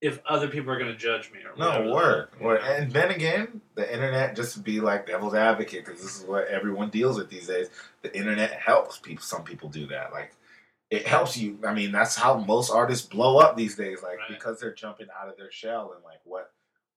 [0.00, 1.84] if other people are going to judge me or whatever.
[1.84, 2.60] no the word, fuck, you word.
[2.62, 2.66] know?
[2.68, 6.90] And then again, the internet just be like devil's advocate because this is what everyone
[6.90, 7.68] deals with these days.
[8.02, 9.22] The internet helps people.
[9.24, 10.12] Some people do that.
[10.12, 10.34] Like
[10.90, 11.58] it helps you.
[11.66, 14.02] I mean, that's how most artists blow up these days.
[14.02, 14.28] Like Right.
[14.28, 16.52] because they're jumping out of their shell and like what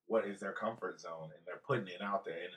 [0.08, 2.34] what is their comfort zone and they're putting it out there.
[2.34, 2.52] And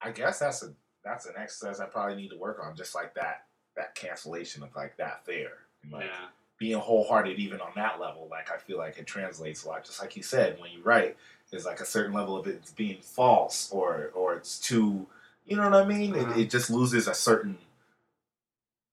[0.00, 0.72] I guess that's a
[1.04, 2.76] that's an exercise I probably need to work on.
[2.76, 3.44] Just like that
[3.76, 5.50] that cancellation of like that fear.
[5.82, 6.26] And, like, yeah,
[6.58, 10.00] being wholehearted even on that level like i feel like it translates a lot just
[10.00, 11.16] like you said when you write
[11.50, 15.04] there's like a certain level of it being false or or it's too
[15.44, 16.30] you know what i mean Uh-huh.
[16.34, 17.58] it, it just loses a certain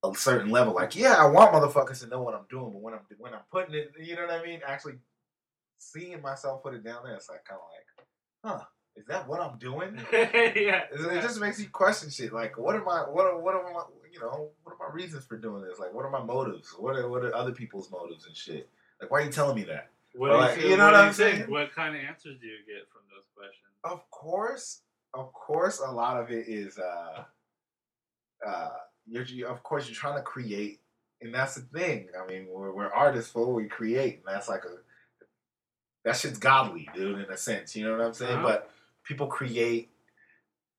[0.04, 2.93] a certain level like yeah i want motherfuckers to know what i'm doing but when
[2.95, 4.95] i'm when i'm putting it you know what i mean actually
[5.78, 7.86] seeing myself put it down there it's like kind of like
[8.43, 8.62] huh
[8.95, 10.84] is that what i'm doing yeah.
[10.91, 12.34] it just makes you question shit.
[12.34, 13.02] Like, what am I?
[13.10, 13.84] What are what are my?
[14.12, 15.80] You know, what are my reasons for doing this?
[15.80, 16.75] Like, what are my motives?
[16.78, 18.67] What are what are other people's motives and shit?
[19.02, 19.89] Like, why are you telling me that?
[20.15, 21.38] What do you, you know what what I'm think?
[21.38, 21.52] saying?
[21.52, 23.71] What kind of answers do you get from those questions?
[23.84, 24.82] Of course,
[25.13, 26.78] of course, a lot of it is.
[26.78, 27.23] uh
[28.45, 28.69] uh
[29.08, 30.82] you're, you, Of course, you're trying to create,
[31.21, 32.10] and that's the thing.
[32.21, 34.75] I mean, we're, we're artists, for we create, and that's like a
[36.10, 37.19] that shit's godly, dude.
[37.19, 38.38] In a sense, you know what I'm saying?
[38.38, 38.48] Uh-huh.
[38.48, 38.72] But
[39.04, 39.89] people create.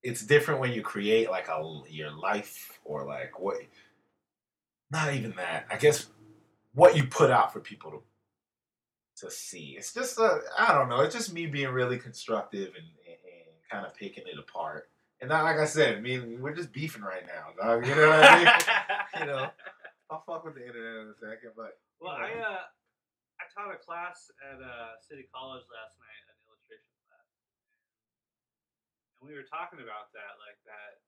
[0.03, 3.57] It's different when you create like a your life or like what.
[4.91, 5.67] Not even that.
[5.71, 6.09] I guess
[6.75, 8.03] what you put out for people to
[9.25, 9.77] to see.
[9.79, 11.03] It's just a I don't know.
[11.03, 14.89] It's just me being really constructive and, and, and kind of picking it apart.
[15.21, 17.87] And not like I said, I mean we're just beefing right now, dog.
[17.87, 18.53] You know what I mean?
[19.21, 19.49] you know,
[20.11, 22.59] I'll fuck with the internet in a second, but Well, I uh,
[23.41, 27.25] I taught a class at uh, City College last night, an illustration class,
[29.17, 31.01] and we were talking about that, like that,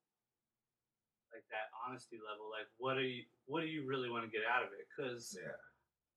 [1.36, 2.48] like that honesty level.
[2.48, 4.88] Like, what do you, what do you really want to get out of it?
[4.88, 5.52] Because Yeah.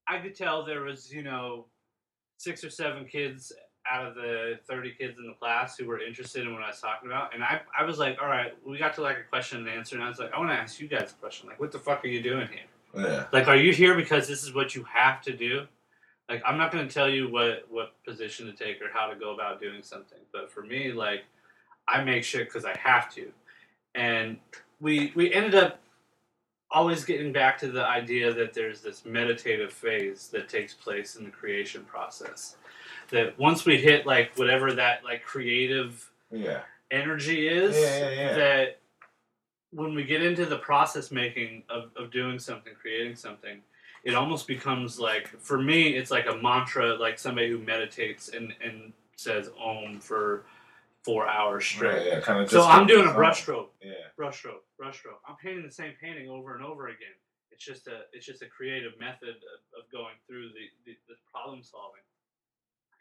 [0.08, 1.67] I could tell there was, you know,
[2.38, 3.51] six or seven kids
[3.89, 6.80] out of the 30 kids in the class who were interested in what I was
[6.82, 7.34] talking about.
[7.34, 9.95] And I, I was like, all right, we got to like a question and answer.
[9.95, 11.49] And I was like, I want to ask you guys a question.
[11.49, 13.04] Like, what the fuck are you doing here?
[13.04, 13.25] Yeah.
[13.32, 15.67] Like, are you here because this is what you have to do?
[16.29, 19.15] Like, I'm not going to tell you what, what position to take or how to
[19.15, 20.17] go about doing something.
[20.33, 21.23] But for me, like,
[21.88, 23.31] I make shit because I have to.
[23.93, 24.38] And
[24.79, 25.79] we, we ended up
[26.71, 31.23] always getting back to the idea that there's this meditative phase that takes place in
[31.25, 32.57] the creation process.
[33.11, 36.61] That once we hit like whatever that like creative Yeah.
[36.89, 38.79] energy is, Yeah, yeah, that
[39.71, 43.61] when we get into the process making of, of doing something, creating something,
[44.05, 48.53] it almost becomes like for me it's like a mantra, like somebody who meditates and,
[48.63, 50.45] and says om for
[51.03, 52.05] four hours straight.
[52.07, 52.19] yeah.
[52.21, 52.49] Kind of.
[52.49, 53.93] So I'm doing a brushstroke Yeah.
[54.19, 55.19] brushstroke, brushstroke.
[55.27, 57.15] I'm painting the same painting over and over again.
[57.51, 61.15] It's just a it's just a creative method of, of going through the, the, the
[61.31, 62.01] problem solving.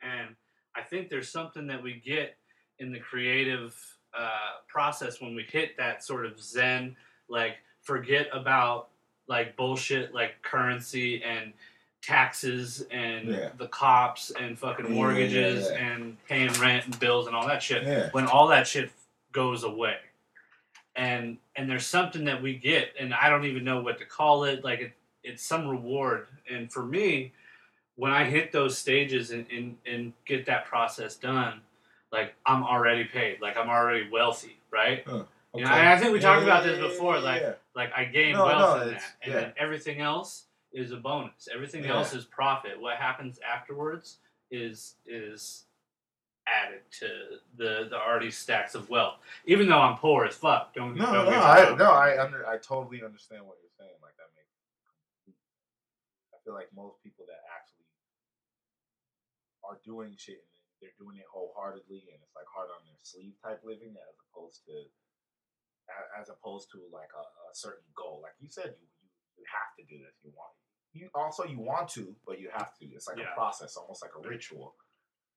[0.02, 0.34] And
[0.76, 2.36] I think there's something that we get
[2.78, 3.74] in the creative
[4.18, 6.96] uh, process when we hit that sort of zen,
[7.28, 8.88] like forget about
[9.26, 11.52] like bullshit like currency and
[12.02, 13.48] taxes and Yeah.
[13.56, 15.76] the cops and fucking Yeah, yeah, mortgages yeah.
[15.78, 18.90] and paying rent and bills and all that shit when all that shit
[19.32, 19.96] goes away
[20.96, 24.44] and and there's something that we get and i don't even know what to call
[24.44, 24.92] it like it,
[25.24, 27.32] it's some reward and for me
[27.96, 31.60] when i hit those stages and, and and get that process done
[32.12, 35.04] like i'm already paid like i'm already wealthy right
[35.56, 37.56] You know, and I think we talked about this before, like-.
[37.74, 39.40] Like i gain No, wealth no, in that and yeah.
[39.40, 41.94] then everything else is a bonus everything Yeah.
[41.96, 44.18] else is profit what happens afterwards
[44.50, 45.64] is is
[46.46, 47.08] added to
[47.56, 51.30] the the already stacks of wealth even though i'm poor as fuck don't No, don't
[51.30, 53.96] no, I no, I under, I totally understand what you're saying.
[54.04, 54.52] Like that makes.
[56.34, 57.88] I feel like most people that actually
[59.64, 63.32] are doing shit and they're doing it wholeheartedly and it's like hard on their sleeve
[63.40, 64.84] type living as opposed to
[66.20, 68.20] as opposed to like a, a certain goal.
[68.22, 70.14] Like you said, you, you you have to do this.
[70.22, 70.50] You want
[70.92, 72.86] you also you want to, but you have to.
[72.86, 73.32] It's like Yeah.
[73.32, 74.74] a process, almost like a ritual.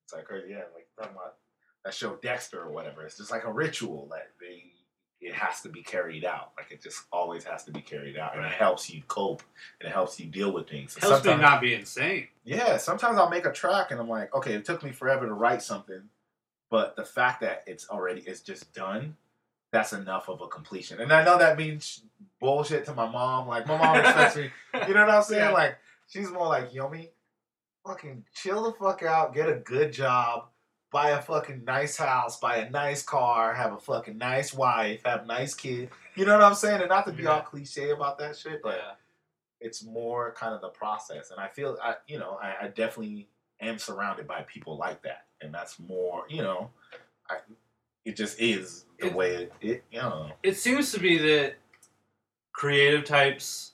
[0.05, 1.35] It's like crazy, yeah, like talking about
[1.83, 3.05] that show Dexter or whatever.
[3.05, 4.71] It's just like a ritual that they
[5.19, 6.51] it has to be carried out.
[6.55, 9.41] Like it just always has to be carried out, and it helps you cope
[9.79, 10.95] and it helps you deal with things.
[10.95, 14.33] It helps me not be insane yeah, sometimes I'll make a track and I'm like,
[14.33, 16.03] okay, it took me forever to write something,
[16.71, 19.17] but the fact that it's already it's just done,
[19.71, 20.99] that's enough of a completion.
[21.01, 22.03] And I know that means
[22.39, 23.47] bullshit to my mom.
[23.47, 24.49] Like my mom respects me.
[24.87, 25.41] You know what I'm saying?
[25.43, 25.51] Yeah.
[25.51, 25.77] Like
[26.07, 27.09] she's more like, Yomi,
[27.85, 30.45] fucking chill the fuck out, get a good job,
[30.91, 35.23] buy a fucking nice house, buy a nice car, have a fucking nice wife, have
[35.23, 35.89] a nice kid.
[36.15, 36.79] You know what I'm saying?
[36.81, 37.29] And not to be Yeah.
[37.31, 38.91] all cliche about that shit, but yeah
[39.59, 43.27] it's more kind of the process and i feel i you know i, I definitely
[43.59, 46.69] am surrounded by people like that and that's more you know
[47.27, 47.37] I,
[48.07, 51.55] it just is the It- way it, it you know it seems to be that
[52.53, 53.73] creative types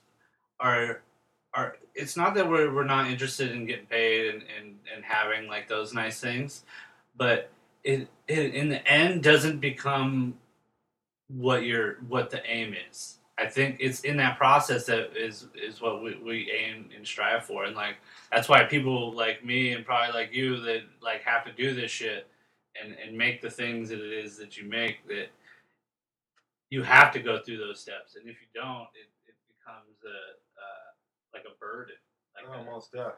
[0.60, 1.02] are
[1.54, 5.48] are it's not that we're, we're not interested in getting paid and, and, and having
[5.48, 6.64] like those nice things
[7.16, 7.50] but
[7.84, 10.34] it, it in the end doesn't become
[11.28, 13.18] what your what the aim is.
[13.38, 17.46] I think it's in that process that is is what we, we aim and strive
[17.46, 17.96] for and like
[18.32, 21.92] that's why people like me and probably like you that like have to do this
[21.92, 22.28] shit
[22.82, 25.28] and and make the things that it is that you make that
[26.70, 30.18] you have to go through those steps, and if you don't, it, it becomes a
[30.60, 30.90] uh,
[31.34, 31.96] like a burden.
[32.36, 33.12] Like a- almost done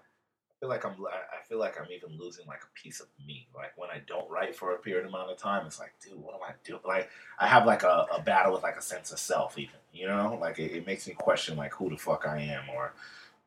[0.52, 3.08] i feel like i'm I- i feel like i'm even losing like a piece of
[3.28, 3.48] me.
[3.56, 6.36] Like when i don't write for a period amount of time it's like dude what
[6.36, 6.82] am i doing?
[6.86, 10.08] Like i have like a, a battle with like a sense of self even you
[10.08, 10.38] know?
[10.42, 12.94] Like it, it makes me question like who the fuck i am or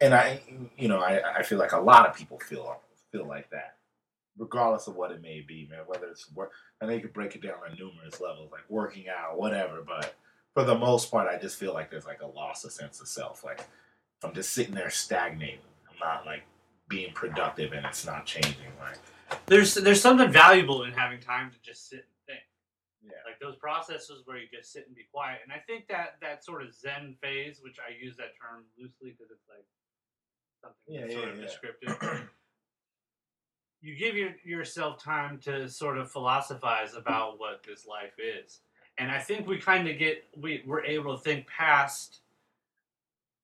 [0.01, 0.41] and i
[0.79, 2.81] you know i i feel like a lot of people feel
[3.13, 3.77] feel like that
[4.39, 7.35] regardless of what it may be man whether it's work and know you could break
[7.37, 9.83] it down on numerous levels, like working out, whatever.
[9.87, 10.15] But
[10.55, 13.09] for the most part, I just feel like there's like a loss of sense of
[13.09, 13.45] self.
[13.45, 13.67] Like
[14.25, 16.45] I'm just sitting there stagnating, I'm not like
[16.89, 18.73] being productive, and it's not changing.
[18.81, 18.99] Like
[19.47, 22.41] there's there's something valuable in having time to just sit and think.
[23.05, 25.41] yeah, Like those processes where you just sit and be quiet.
[25.45, 29.11] And I think that that sort of Zen phase, which I use that term loosely
[29.17, 29.67] because it's like
[30.63, 31.45] something Yeah, yeah, sort of yeah.
[31.47, 32.29] descriptive.
[33.81, 38.61] You give your, yourself time to sort of philosophize about what this life is.
[38.99, 42.21] And I think we kind of get we we're able to think past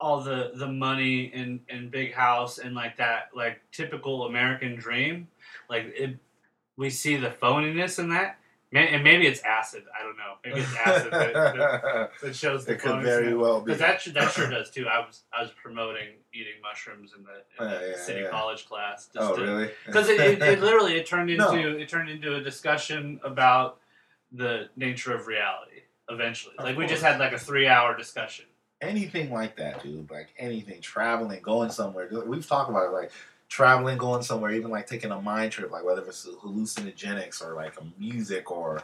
[0.01, 5.29] all the the money and and big house and like that like typical American dream.
[5.71, 6.17] Like it,
[6.77, 8.39] we see the phoniness in that.
[8.75, 9.85] And maybe it's acid.
[9.99, 10.35] I don't know.
[10.45, 13.67] Maybe it's acid that, shows the it could very well be.
[13.67, 14.87] because that sure- that sure does too.
[14.89, 18.21] I was I was promoting eating mushrooms in the, in oh, the Yeah, yeah, city
[18.23, 18.31] yeah.
[18.31, 19.09] college class.
[19.17, 19.71] oh, really?
[19.87, 21.55] Because it, it, it literally it turned into No.
[21.55, 23.79] it turned into a discussion about
[24.33, 25.83] the nature of reality.
[26.11, 28.45] Eventually, Of like we just had like a three hour discussion.
[28.83, 30.11] anything like that, dude.
[30.11, 32.09] Like anything, traveling, going somewhere.
[32.27, 33.11] We've talked about it, like
[33.55, 37.81] traveling, going somewhere, even like taking a mind trip, like whether it's hallucinogenics or like
[37.81, 38.83] a music or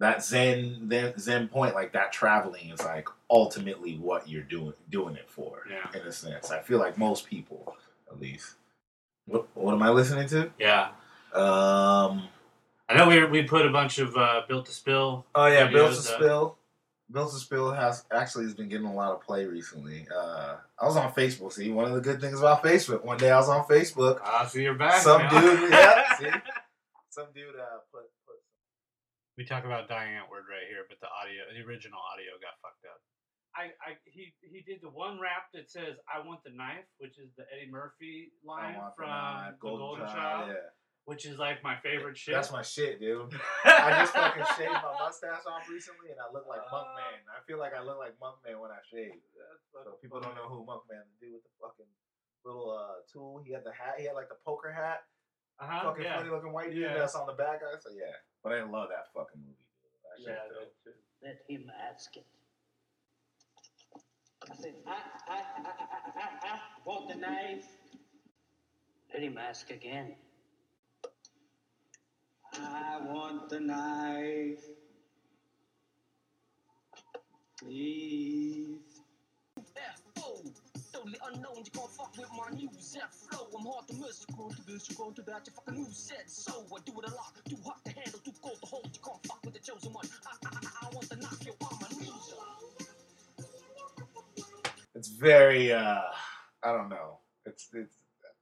[0.00, 5.14] that Zen Zen, Zen point, like that traveling is like ultimately what you're doing doing
[5.14, 5.62] it for.
[5.70, 6.00] Yeah.
[6.00, 7.76] In a sense, I feel like most people,
[8.10, 8.54] at least.
[9.26, 10.50] What What am I listening to?
[10.58, 10.88] Yeah,
[11.32, 12.24] Um.
[12.88, 15.24] I know we we put a bunch of uh, built to spill.
[15.36, 16.02] Oh yeah, Built to.
[16.02, 16.56] Spill.
[17.12, 20.06] Built to Spill has actually has been getting a lot of play recently.
[20.14, 21.52] Uh, I was on Facebook.
[21.52, 23.04] See, one of the good things about Facebook.
[23.04, 24.20] One day I was on Facebook.
[24.22, 25.02] Ah, so you're back.
[25.02, 25.40] Some now.
[25.40, 26.30] dude, yeah, see,
[27.10, 28.38] some dude uh, put put.
[29.36, 32.84] We talk about Die Antwoord right here, but the audio, the original audio, got fucked
[32.86, 33.00] up.
[33.56, 37.18] I, I he he did the one rap that says "I want the knife," which
[37.18, 40.70] is the Eddie Murphy line from the the Golden, Child, Yeah,
[41.10, 42.38] which is like my favorite shit.
[42.38, 43.34] that's my shit, dude.
[43.66, 47.18] I just fucking shaved my mustache off recently, and I look like Uh, Monkman.
[47.26, 49.18] I feel like I look like Monkman when I shave.
[49.74, 51.90] So fucking people don't know who Monkman the dude with the fucking
[52.46, 53.42] little uh tool.
[53.44, 53.98] He had the hat.
[53.98, 55.02] He had like the poker hat.
[55.58, 56.16] Uh-huh, fucking yeah.
[56.16, 56.94] funny looking white dude Yeah.
[56.96, 57.58] that's on the back.
[57.66, 58.14] I said, yeah,
[58.46, 59.66] but I love that fucking movie.
[59.82, 60.24] Dude.
[60.24, 60.62] That Yeah, dope.
[60.62, 60.96] that shit.
[61.26, 62.24] Let him ask it.
[64.48, 64.96] I said, I,
[65.28, 67.66] I, I, I, I, I want the knife.
[69.12, 70.14] Let him ask again.
[72.54, 74.64] I want the knife.
[77.58, 78.78] Please.
[79.58, 80.42] F-O.
[80.92, 83.46] Totally unknown, you can't fuck with my new Z flow.
[83.58, 85.90] I'm hard to miss, you going to this, you going to that, you fucking new
[85.90, 86.64] said so.
[86.74, 88.90] I do it a lot, too hot to handle, too cold to hold.
[88.92, 90.06] You can't fuck with the chosen one.
[90.26, 92.34] I, I, I, I want to knock your arm, my knees
[94.94, 96.00] It's very, uh
[96.62, 97.18] I don't know.
[97.46, 97.96] It's it's.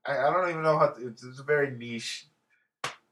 [0.07, 0.89] I, I don't even know how.
[0.89, 2.27] To, it's, it's a very niche.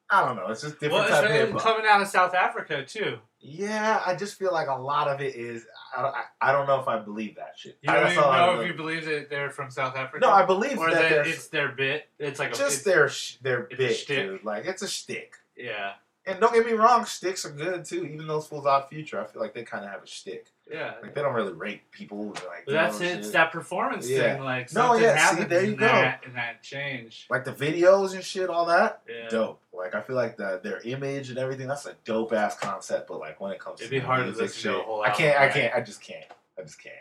[0.08, 0.46] I don't know.
[0.48, 1.62] It's just different Well, type of it's hip hop.
[1.62, 3.18] coming out of South Africa too.
[3.40, 5.66] Yeah, I just feel like a lot of it is.
[5.96, 7.78] I don't, I, I don't know if I believe that shit.
[7.82, 10.24] You I don't just even saw know if you believe that they're from South Africa.
[10.26, 12.08] No, I believe or that that it's their bit.
[12.18, 14.44] It's like a just it's- their their a bit, dude.
[14.44, 15.34] Like it's a shtick.
[15.56, 15.92] yeah,
[16.26, 18.04] And don't get me wrong, sticks are good too.
[18.04, 20.46] Even those fools odd future, I feel like they kind of have a shtick.
[20.70, 20.94] yeah.
[21.00, 22.26] Like they don't really rape people.
[22.28, 23.18] Like that's it.
[23.18, 24.34] It's that performance Yeah.
[24.34, 24.42] thing.
[24.44, 25.86] Like No, yeah, see, there you go.
[25.86, 27.26] that in that change.
[27.30, 29.02] Like the videos and shit, all that.
[29.08, 29.28] Yeah.
[29.28, 29.62] Dope.
[29.86, 31.68] Like I feel like the their image and everything.
[31.68, 33.08] That's a dope ass concept.
[33.08, 34.78] But like when it comes It'd to be the hard to music listen to a
[34.78, 35.36] shit, whole I can't.
[35.36, 35.74] album, I can't.
[35.74, 36.24] I just can't.
[36.58, 36.94] I just can't.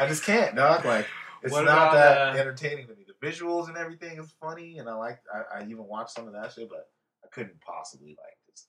[0.00, 0.84] I just can't, dog.
[0.84, 1.06] Like
[1.42, 3.04] it's What not that uh, entertaining to me.
[3.06, 5.20] The visuals and everything is funny, and I like.
[5.32, 6.88] I, I even watched some of that shit, but
[7.24, 8.68] I couldn't possibly like just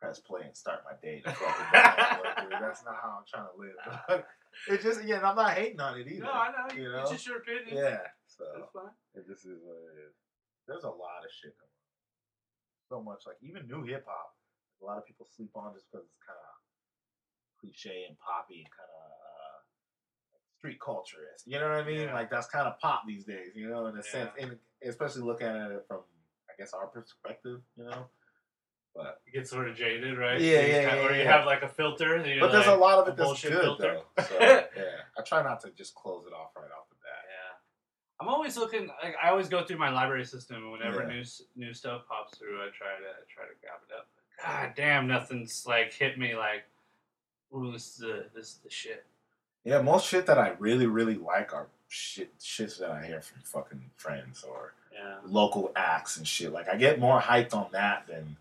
[0.00, 1.20] press play and start my day.
[1.24, 4.24] To fucking like, dude, that's not how I'm trying to live.
[4.68, 6.24] it just again, I'm not hating on it either.
[6.24, 6.76] No, I know.
[6.76, 7.00] You know?
[7.02, 7.76] It's just your opinion.
[7.76, 7.98] Yeah.
[8.26, 8.92] So That's fine.
[9.14, 10.14] it just is what it is.
[10.68, 11.71] There's a lot of shit going.
[12.92, 14.34] So much like even new hip hop.
[14.82, 16.52] A lot of people sleep on just because it's kind of
[17.58, 19.56] cliche and poppy and kind of uh,
[20.36, 21.42] like street culture is.
[21.46, 22.00] You know what I mean?
[22.00, 22.12] Yeah.
[22.12, 23.52] Like that's kind of pop these days.
[23.56, 24.12] You know, in a Yeah.
[24.12, 26.00] sense, and especially looking at it from
[26.50, 27.62] I guess our perspective.
[27.78, 28.04] You know,
[28.94, 30.38] but You get sort of jaded, right?
[30.38, 31.32] Yeah, You yeah, kinda- yeah, Or you yeah.
[31.34, 32.18] have like a filter.
[32.40, 34.02] but there's a lot of it that's good filter.
[34.18, 34.22] though.
[34.24, 34.34] So
[34.76, 36.84] yeah, I try not to just close it off right off.
[36.90, 36.91] Yeah.
[38.22, 38.86] I'm always looking.
[39.02, 41.08] Like, I always go through my library system, and whenever Yeah.
[41.08, 41.24] new
[41.56, 44.06] new stuff pops through, I try to I try to grab it up.
[44.42, 46.64] God damn, nothing's like hit me like,
[47.54, 49.04] ooh, this is the this is the shit.
[49.64, 53.42] Yeah, most shit that I really, really like are shit shits that I hear from
[53.42, 55.18] fucking friends or Yeah.
[55.24, 56.52] local acts and shit.
[56.52, 58.36] Like I get more hyped on that than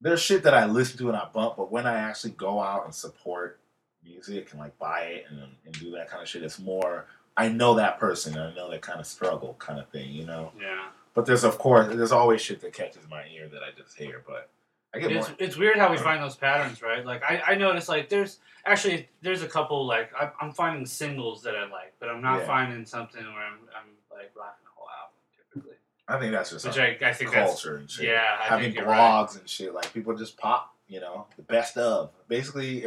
[0.00, 2.84] there's shit that I listen to and I bump, but when I actually go out
[2.84, 3.58] and support
[4.04, 7.48] music and like buy it and, and do that kind of shit, it's more I
[7.48, 10.52] know that person I know that kind of struggle kind of thing, you know.
[10.60, 10.86] Yeah.
[11.14, 14.22] But there's of course there's always shit that catches my ear that I just hear,
[14.26, 14.48] but
[14.94, 17.04] I get It's, more it's weird how we find those patterns, right?
[17.04, 21.42] Like I, I noticed like there's actually there's a couple like I, I'm finding singles
[21.42, 22.46] that I like, but I'm not Yeah.
[22.46, 25.16] finding something where I'm I'm like rocking the whole album
[25.52, 25.76] typically.
[26.08, 28.06] I think that's just Which I, I think that's culture and shit.
[28.08, 28.36] yeah.
[28.40, 28.98] I having you're right.
[29.26, 29.74] blogs and shit.
[29.74, 32.10] Like people just pop, you know, the best of.
[32.28, 32.84] Basically,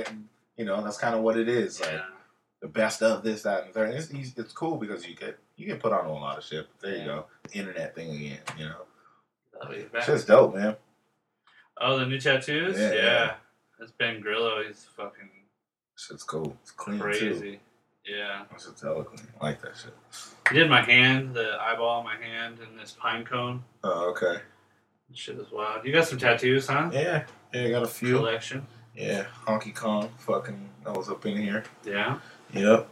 [0.57, 1.79] you know, that's kind of what it is.
[1.81, 2.01] Like Yeah.
[2.61, 3.93] The best of this, that, and third.
[3.93, 6.67] It's, it's cool because you get you can put on a lot of shit.
[6.81, 6.99] There Yeah.
[7.01, 8.39] you go, internet thing again.
[8.57, 10.03] You know, back.
[10.03, 10.75] shit's dope, man.
[11.81, 12.77] Oh, the new tattoos?
[12.77, 13.03] Yeah, Yeah.
[13.03, 13.33] yeah.
[13.79, 14.61] That's Ben Grillo.
[14.65, 15.29] He's fucking
[15.97, 16.55] Shit's cool.
[16.61, 17.03] It's clean too.
[17.03, 17.59] crazy.
[18.05, 18.43] Yeah.
[18.49, 19.21] That's just eloquent.
[19.41, 19.93] I like that shit.
[20.49, 23.63] He did my hand, the eyeball on my hand, and this pine cone.
[23.83, 24.41] Oh, okay.
[25.13, 25.85] Shit is wild.
[25.85, 26.89] You got some tattoos, huh?
[26.93, 28.15] Yeah, yeah, I got a few.
[28.17, 28.65] Collection.
[28.95, 31.63] Yeah, Honky Kong, fucking, that was up in here.
[31.85, 32.19] Yeah.
[32.53, 32.87] Yep.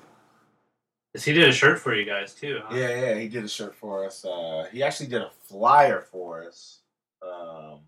[1.14, 2.60] 'Cause he did a shirt for you guys too.
[2.64, 2.76] Huh?
[2.76, 4.24] Yeah, yeah, he did a shirt for us.
[4.24, 6.82] Uh, he actually did a flyer for us.
[7.24, 7.80] Um,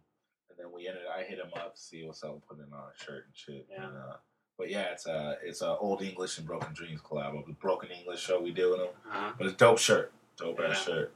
[0.50, 1.04] and then we ended.
[1.16, 3.68] I hit him up to see what's up, putting on a shirt and shit.
[3.70, 3.86] Yeah.
[3.88, 4.16] And, uh,
[4.58, 7.46] but yeah, it's a it's a old English and Broken Dreams collab.
[7.46, 8.88] The Broken English show we did with him.
[9.08, 9.34] Uh-huh.
[9.38, 10.70] But it's a dope shirt, dope Yeah.
[10.70, 11.14] ass shirt.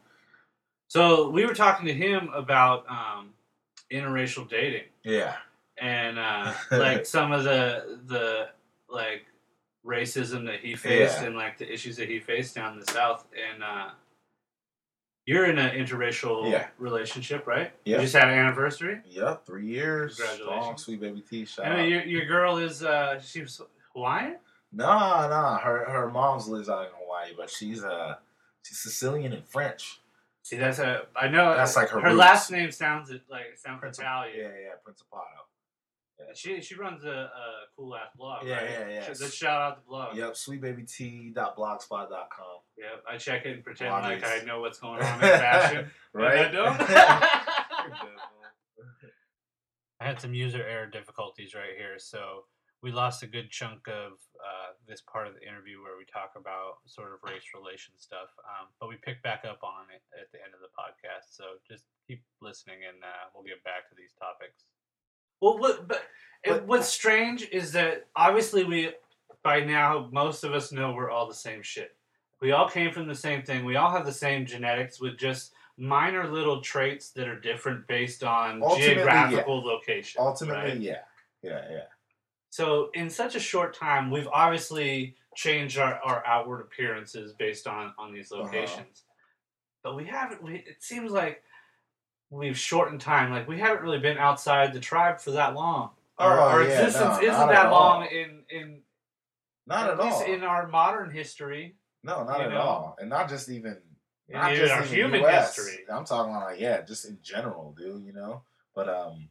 [0.87, 3.33] So we were talking to him about um,
[3.91, 5.37] interracial dating Yeah,
[5.79, 8.49] and uh, like some of the the
[8.87, 9.25] like
[9.85, 11.27] racism that he faced Yeah.
[11.27, 13.25] and like the issues that he faced down in the south.
[13.53, 13.89] And uh,
[15.25, 16.67] you're in an interracial Yeah.
[16.77, 17.71] relationship, right?
[17.85, 17.97] Yeah.
[17.97, 19.01] You just had an anniversary.
[19.07, 20.15] yep, three years.
[20.17, 20.61] Congratulations.
[20.63, 21.45] Strong, sweet baby T.
[21.45, 21.89] Shout I mean, out.
[21.89, 23.61] your your girl is uh, she was
[23.93, 24.37] Hawaiian.
[24.71, 25.57] Nah, nah.
[25.59, 28.15] Her her mom's lives out in Hawaii, but she's uh
[28.63, 29.99] she's Sicilian and French.
[30.41, 31.55] See, that's a I know.
[31.55, 32.17] That's like her Her roots.
[32.19, 34.35] last name sounds like sounds Princip- Italian.
[34.37, 35.45] Yeah, yeah, Principato.
[36.27, 38.45] And She she runs a, a cool ass blog.
[38.45, 38.69] Yeah, right?
[38.69, 39.05] yeah, yeah.
[39.07, 40.15] Let's shout out the blog.
[40.17, 42.59] Yep, sweetbabyt.blogspot.com.
[42.77, 45.89] Yep, I check it and pretend Blog like I know what's going on in fashion.
[46.13, 46.47] Right?
[46.47, 46.81] I don't.
[50.01, 52.45] I had some user error difficulties right here, so
[52.83, 56.35] we lost a good chunk of uh, this part of the interview where we talk
[56.35, 58.27] about sort of race relation stuff.
[58.43, 61.55] Um, but we pick back up on it at the end of the podcast, so
[61.63, 64.67] just keep listening, and uh, we'll get back to these topics.
[65.43, 66.03] Well, what, but,
[66.45, 68.93] But- what's strange is that obviously we,
[69.43, 71.95] by now, most of us know we're all the same shit.
[72.41, 73.65] We all came from the same thing.
[73.65, 78.23] We all have the same genetics with just minor little traits that are different based
[78.23, 78.93] on Ultimately, yeah.
[78.95, 80.21] geographical location.
[80.21, 80.79] Ultimately, right?
[80.79, 81.01] yeah.
[81.41, 81.83] Yeah, yeah.
[82.49, 87.93] So in such a short time, we've obviously changed our, our outward appearances based on
[87.97, 88.43] on these Uh-huh.
[88.43, 89.03] locations.
[89.83, 90.41] But we haven't.
[90.43, 91.43] We, it seems like
[92.33, 93.31] we've shortened time.
[93.31, 95.91] Like we haven't really been outside the tribe for that long.
[96.17, 98.81] Our, Oh, our yeah, existence no, isn't that long in in
[99.65, 100.33] Not at, least all.
[100.33, 101.75] in our modern history.
[102.03, 102.57] no, not at know?
[102.61, 102.97] all.
[102.99, 103.77] And not just even
[104.29, 105.55] In not even just our in human US.
[105.55, 105.85] history.
[105.89, 108.43] I'm talking about like yeah, just in general, dude, you know?
[108.75, 109.29] But um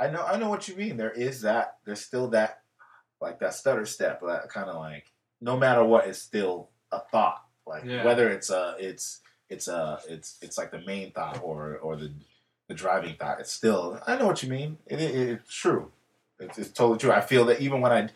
[0.00, 0.96] I know I know what you mean.
[0.96, 2.60] There is that there's still that
[3.20, 5.06] like that stutter step, that kind of like
[5.40, 7.42] no matter what it's still a thought.
[7.66, 8.04] Like Yeah.
[8.04, 12.12] whether it's a it's it's a it's it's like the main thought or or the
[12.68, 13.40] the driving thought.
[13.40, 14.78] It's still I know what you mean.
[14.86, 15.90] It, it, it's true.
[16.38, 17.10] It's, it's totally true.
[17.10, 18.08] I feel that even when I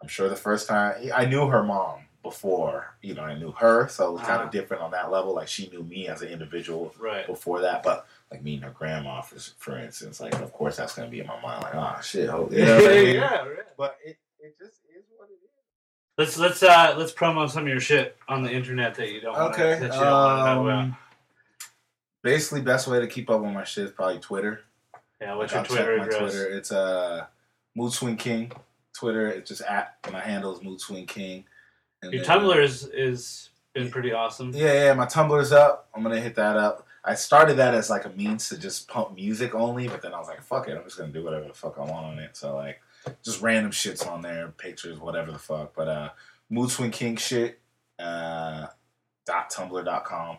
[0.00, 3.88] I'm sure the first time I knew her mom before, you know, I knew her,
[3.88, 4.50] so it was kind of ah.
[4.50, 5.34] different on that level.
[5.34, 7.26] Like she knew me as an individual Right.
[7.26, 11.08] before that, but like meeting her grandma, for for instance, like of course that's gonna
[11.08, 11.62] be in my mind.
[11.62, 13.14] Like, oh shit, oh, you know what I mean?
[13.14, 13.58] yeah, right.
[13.76, 15.50] But it it just is what it is.
[16.16, 19.34] Let's let's uh let's promo some of your shit on the internet that you don't
[19.34, 19.78] wanna, Okay.
[19.80, 20.78] that you don't want to know about.
[20.84, 20.96] Um,
[22.28, 24.60] Basically, best way to keep up with my shit is probably Twitter.
[25.20, 26.18] Yeah, what's Like, your I'll check Twitter my address?
[26.34, 26.50] Twitter.
[26.58, 27.26] It's uh,
[27.74, 28.52] Mood Swing King.
[28.94, 29.28] Twitter.
[29.28, 31.44] It's just at my handle is Mood Swing King.
[32.02, 34.52] And Your then- Tumblr is is been pretty awesome.
[34.54, 35.88] Yeah, yeah, my Tumblr's up.
[35.94, 36.86] I'm gonna hit that up.
[37.02, 40.18] I started that as like a means to just pump music only, but then I
[40.18, 42.36] was like, fuck it, I'm just gonna do whatever the fuck I want on it.
[42.36, 42.80] So like,
[43.24, 45.74] just random shits on there, pictures, whatever the fuck.
[45.74, 46.08] But uh,
[46.50, 47.58] Mood Swing King shit.
[47.98, 48.66] Uh,
[49.26, 50.36] dot tumblr dot com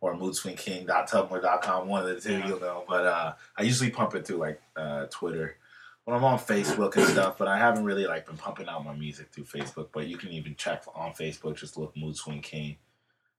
[0.00, 1.86] or moodswingking dot tumblr.
[1.86, 2.46] One of the two, Yeah.
[2.48, 2.84] you'll know.
[2.88, 5.56] But uh, I usually pump it through like uh, Twitter
[6.04, 7.38] when I'm on Facebook and stuff.
[7.38, 9.88] But I haven't really like been pumping out my music through Facebook.
[9.92, 11.56] But you can even check on Facebook.
[11.56, 12.76] Just look Mood Swing King.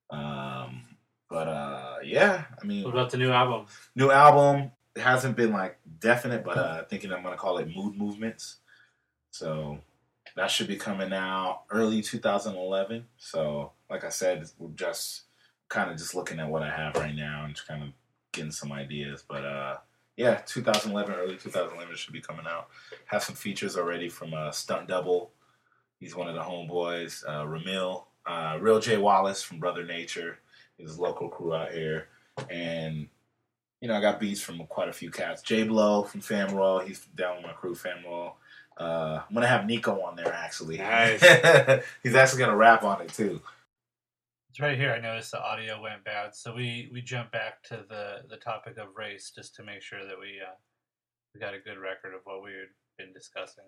[0.10, 0.84] Um,
[1.30, 3.66] but uh, yeah, I mean, What about the new album?
[3.96, 7.98] new album it hasn't been like definite, but uh, thinking I'm gonna call it Mood
[7.98, 8.58] Movements.
[9.32, 9.80] So
[10.36, 13.06] that should be coming out early 2011.
[13.18, 15.24] So like I said, we're just
[15.74, 17.90] kind of just looking at what I have right now and just kind of
[18.32, 19.24] getting some ideas.
[19.28, 19.78] But uh,
[20.16, 22.68] yeah, 2011, early 2011 should be coming out.
[23.06, 25.32] Have some features already from uh, Stunt Double.
[26.00, 27.24] He's one of the homeboys.
[27.28, 30.38] Uh, Ramil, uh, Real J Wallace from Brother Nature.
[30.78, 32.08] His local crew out here,
[32.50, 33.08] and
[33.80, 35.42] you know I got beats from quite a few cats.
[35.42, 36.86] J Blow from Famroll.
[36.86, 38.34] He's down with my crew, Famroll.
[38.76, 40.80] Uh, I'm gonna have Nico on there actually.
[40.80, 41.22] Nice.
[42.04, 43.40] He's actually gonna rap on it too.
[44.54, 44.92] It's right here.
[44.92, 48.78] I noticed the audio went bad, so we we jump back to the the topic
[48.78, 50.54] of race just to make sure that we uh,
[51.34, 53.64] we got a good record of what we had been discussing.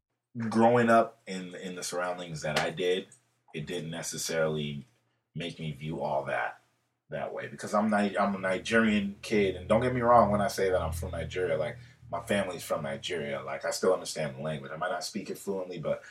[0.48, 3.08] growing up in in the surroundings that I did,
[3.56, 4.86] it didn't necessarily
[5.34, 6.60] make me view all that
[7.10, 10.50] that way because I'm I'm a Nigerian kid, and don't get me wrong when I
[10.50, 11.80] say that I'm from Nigeria, like
[12.12, 14.72] my family's from Nigeria, like I still understand the language.
[14.72, 16.04] I might not speak it fluently, but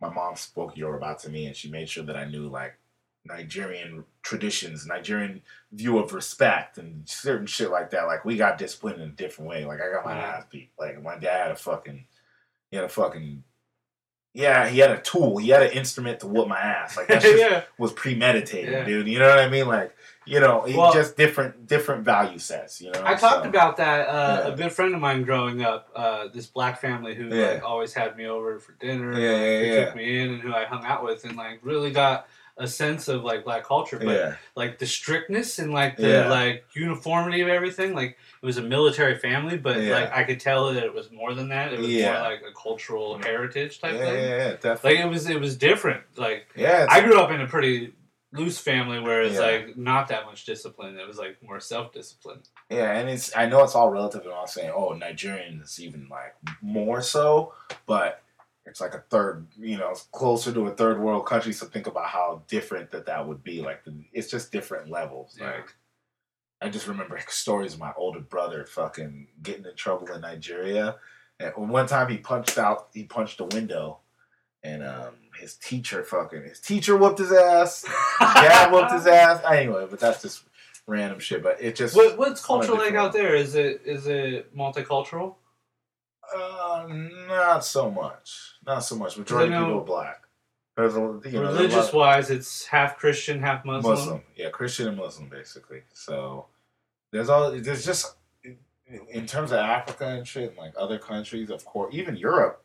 [0.00, 2.78] my mom spoke Yoruba to me, and she made sure that I knew like
[3.26, 5.42] Nigerian traditions, Nigerian
[5.72, 8.06] view of respect, and certain shit like that.
[8.06, 9.64] Like we got disciplined in a different way.
[9.64, 10.70] Like I got my ass beat.
[10.78, 12.04] Like my dad had a fucking,
[12.70, 13.42] he had a fucking,
[14.34, 15.36] yeah, he had a tool.
[15.38, 16.96] He had an instrument to whoop my ass.
[16.96, 17.64] Like that shit yeah.
[17.78, 18.84] was premeditated, Yeah.
[18.84, 19.08] dude.
[19.08, 19.66] You know what I mean?
[19.68, 19.94] Like
[20.24, 22.80] you know, Well- just different different value sets.
[22.80, 24.08] You know, I talked So, about that.
[24.08, 24.52] Uh, Yeah.
[24.52, 28.16] A good friend of mine growing up, uh, this black family who like always had
[28.16, 29.84] me over for dinner, yeah, yeah.
[29.86, 32.28] took me in, and who I hung out with, and like really got
[32.58, 33.98] a sense of like black culture.
[33.98, 36.28] But Yeah, like the strictness and like the Yeah.
[36.30, 39.94] like uniformity of everything, like it was a military family, but Yeah.
[39.94, 41.72] like I could tell that it was more than that.
[41.72, 44.14] It was more like a cultural heritage type thing.
[44.24, 44.96] yeah, definitely.
[44.96, 46.02] Like it was, it was different.
[46.16, 47.94] Like yeah, I grew up in a pretty
[48.34, 50.98] loose family where it's like not that much discipline.
[50.98, 52.40] It was like more self discipline.
[52.70, 54.22] Yeah, and it's I know it's all relative.
[54.22, 57.52] and I'm not saying oh Nigerians even like more so,
[57.86, 58.22] but
[58.64, 61.52] it's like a third, you know, closer to a third world country.
[61.52, 63.60] So think about how different that that would be.
[63.60, 65.36] Like the, it's just different levels.
[65.38, 65.50] Yeah.
[65.50, 65.74] Like
[66.60, 70.96] I just remember stories of my older brother fucking getting in trouble in Nigeria,
[71.40, 73.98] and one time he punched out, he punched a window,
[74.62, 77.84] and um his teacher fucking his teacher whooped his ass,
[78.20, 79.42] dad whooped his ass.
[79.50, 80.44] Anyway, but that's just
[80.86, 81.42] random shit.
[81.42, 83.34] But it just What, what's cultural like out there?
[83.34, 85.34] Is it is it multicultural?
[86.34, 86.86] Uh,
[87.28, 88.54] not so much.
[88.66, 89.16] Not so much.
[89.18, 90.18] Majority of people are black.
[90.78, 90.88] A, you
[91.32, 93.94] know, Religious wise, it's half Christian, half Muslim.
[93.94, 94.22] Muslim.
[94.36, 95.82] Yeah, Christian and Muslim basically.
[95.92, 96.46] So
[97.10, 98.14] there's all there's just
[99.10, 102.64] in terms of Africa and shit, and like other countries, of course, even Europe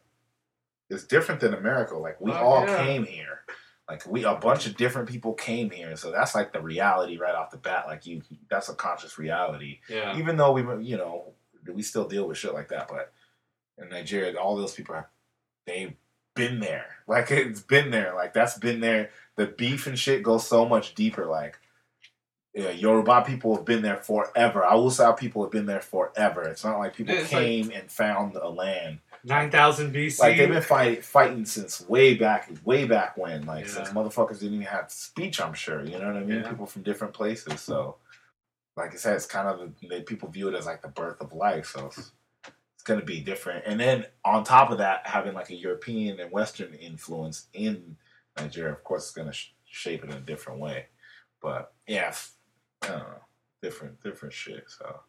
[0.90, 1.98] is different than America.
[1.98, 2.82] Like we Oh, all yeah.
[2.86, 3.42] came here.
[3.90, 7.36] Like we a bunch of different people came here, so that's like the reality right
[7.36, 7.88] off the bat.
[7.88, 9.80] Like you, that's a conscious reality.
[9.90, 10.18] Yeah.
[10.18, 11.34] even though we you know
[11.74, 13.12] we still deal with shit like that but
[13.78, 15.08] in nigeria all those people have
[15.66, 15.94] they've
[16.36, 20.46] been there like it's been there like that's been there the beef and shit goes
[20.48, 21.58] so much deeper like
[22.54, 24.64] yeah, Yoruba people have been there forever.
[24.68, 26.42] Hausa people have been there forever.
[26.42, 28.98] It's not like people It's like- came and found a land.
[29.24, 30.20] Nine thousand BC.
[30.20, 33.46] Like they've been fight, fighting since way back, way back when.
[33.46, 33.74] Like Yeah.
[33.74, 35.40] since motherfuckers didn't even have speech.
[35.40, 36.42] I'm sure you know what I mean.
[36.42, 36.50] Yeah.
[36.50, 37.62] People from different places.
[37.62, 37.98] So,
[38.76, 41.34] like I said, it's kind of they, people view it as like the birth of
[41.34, 41.68] life.
[41.76, 42.12] So it's,
[42.88, 43.66] it's gonna be different.
[43.66, 47.98] And then on top of that, having like a European and Western influence in
[48.38, 50.86] Nigeria, of course, it's gonna sh- shape it in a different way.
[51.42, 52.14] But yeah,
[52.84, 53.20] I don't know,
[53.62, 54.64] different different shit.
[54.70, 55.00] So I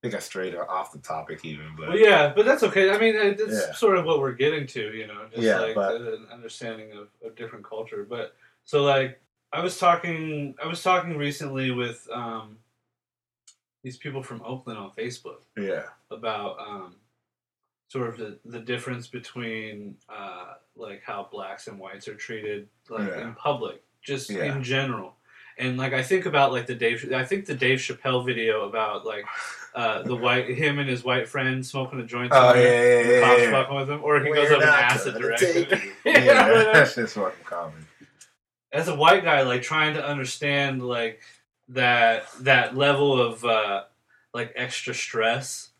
[0.00, 2.90] think I strayed off the topic even, but Well, yeah, but that's okay.
[2.90, 3.72] I mean, that's Yeah.
[3.74, 7.08] sort of what we're getting to, you know, just Yeah, like but- an understanding of,
[7.22, 8.06] of different culture.
[8.08, 8.34] But
[8.64, 9.20] so, like,
[9.52, 12.56] I was talking, I was talking recently with um,
[13.82, 16.94] these people from Oakland on Facebook yeah, about um,
[17.92, 23.06] sort of the, the difference between uh, like how blacks and whites are treated like
[23.06, 23.20] Yeah.
[23.28, 24.44] in public, just Yeah.
[24.44, 25.16] in general.
[25.58, 29.04] And like I think about like the Dave, I think the Dave Chappelle video about
[29.04, 29.26] like
[29.74, 32.32] uh, the white him and his white friend smoking a joint.
[32.34, 33.20] Oh yeah, yeah, the yeah.
[33.20, 33.50] cops yeah.
[33.50, 35.82] fucking with him, or he We're goes up and acid directed.
[36.06, 37.86] Yeah, that's just fucking common.
[38.72, 41.20] As a white guy, like trying to understand like
[41.68, 43.82] that that level of uh,
[44.32, 45.71] like extra stress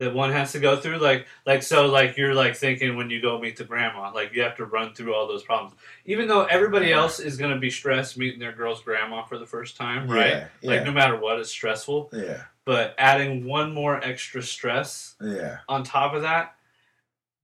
[0.00, 3.20] that one has to go through, like like so like you're like thinking when you
[3.20, 5.74] go meet the grandma, like you have to run through all those problems,
[6.06, 9.76] even though everybody else is gonna be stressed meeting their girl's grandma for the first
[9.76, 10.30] time, right?
[10.30, 12.10] Yeah, Like no matter what, it's stressful.
[12.14, 16.56] Yeah, But adding one more extra stress yeah, on top of that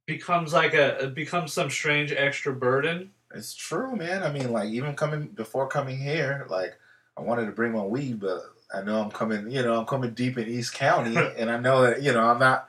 [0.07, 3.11] becomes like a it becomes some strange extra burden.
[3.35, 4.23] it's true, man.
[4.23, 6.79] I mean, like even coming before coming here, like
[7.19, 8.41] I wanted to bring my weed, but
[8.73, 9.51] I know I'm coming.
[9.51, 12.39] You know, I'm coming deep in East County, and I know that you know I'm
[12.39, 12.69] not.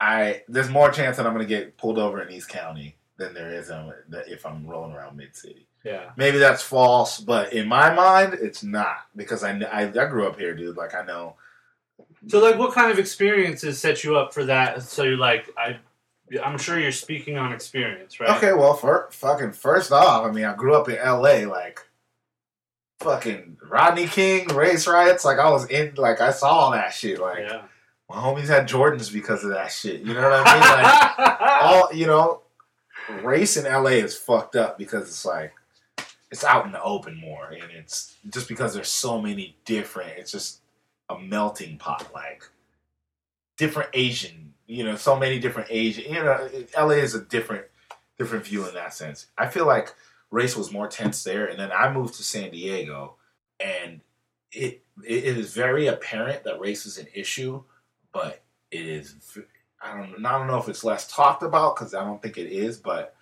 [0.00, 3.52] I there's more chance that I'm gonna get pulled over in East County than there
[3.52, 5.66] is that if I'm rolling around Mid City.
[5.84, 6.10] Yeah.
[6.16, 10.38] Maybe that's false, but in my mind, it's not because I, I I grew up
[10.38, 10.76] here, dude.
[10.76, 11.36] Like I know
[12.28, 14.82] So like what kind of experiences set you up for that?
[14.82, 15.78] So you're like I
[16.44, 18.36] I'm sure you're speaking on experience, right?
[18.36, 21.46] Okay, well, for fucking first off, I mean, I grew up in L.A.
[21.46, 21.80] Like,
[23.00, 25.24] fucking Rodney King race riots.
[25.24, 27.20] Like, I was in, like, I saw all that shit.
[27.20, 27.62] Like, Yeah.
[28.08, 30.00] my homies had Jordans because of that shit.
[30.00, 30.60] You know what I mean?
[30.60, 32.42] Like, all you know,
[33.22, 33.92] race in L.A.
[34.00, 35.52] is fucked up because it's like
[36.30, 40.10] it's out in the open more, and it's just because there's so many different.
[40.16, 40.60] It's just
[41.08, 42.42] a melting pot, like
[43.56, 44.54] different Asian.
[44.66, 46.12] You know, so many different Asian.
[46.12, 46.96] You know, L.A.
[46.96, 47.64] is a different
[48.18, 49.26] different view in that sense.
[49.38, 49.94] I feel like
[50.30, 53.16] race was more tense there, and then I moved to San Diego,
[53.60, 54.00] and
[54.52, 57.62] it it is very apparent that race is an issue,
[58.12, 59.14] but it is.
[59.80, 60.24] I don't.
[60.24, 63.14] I don't know if it's less talked about because I don't think it is, but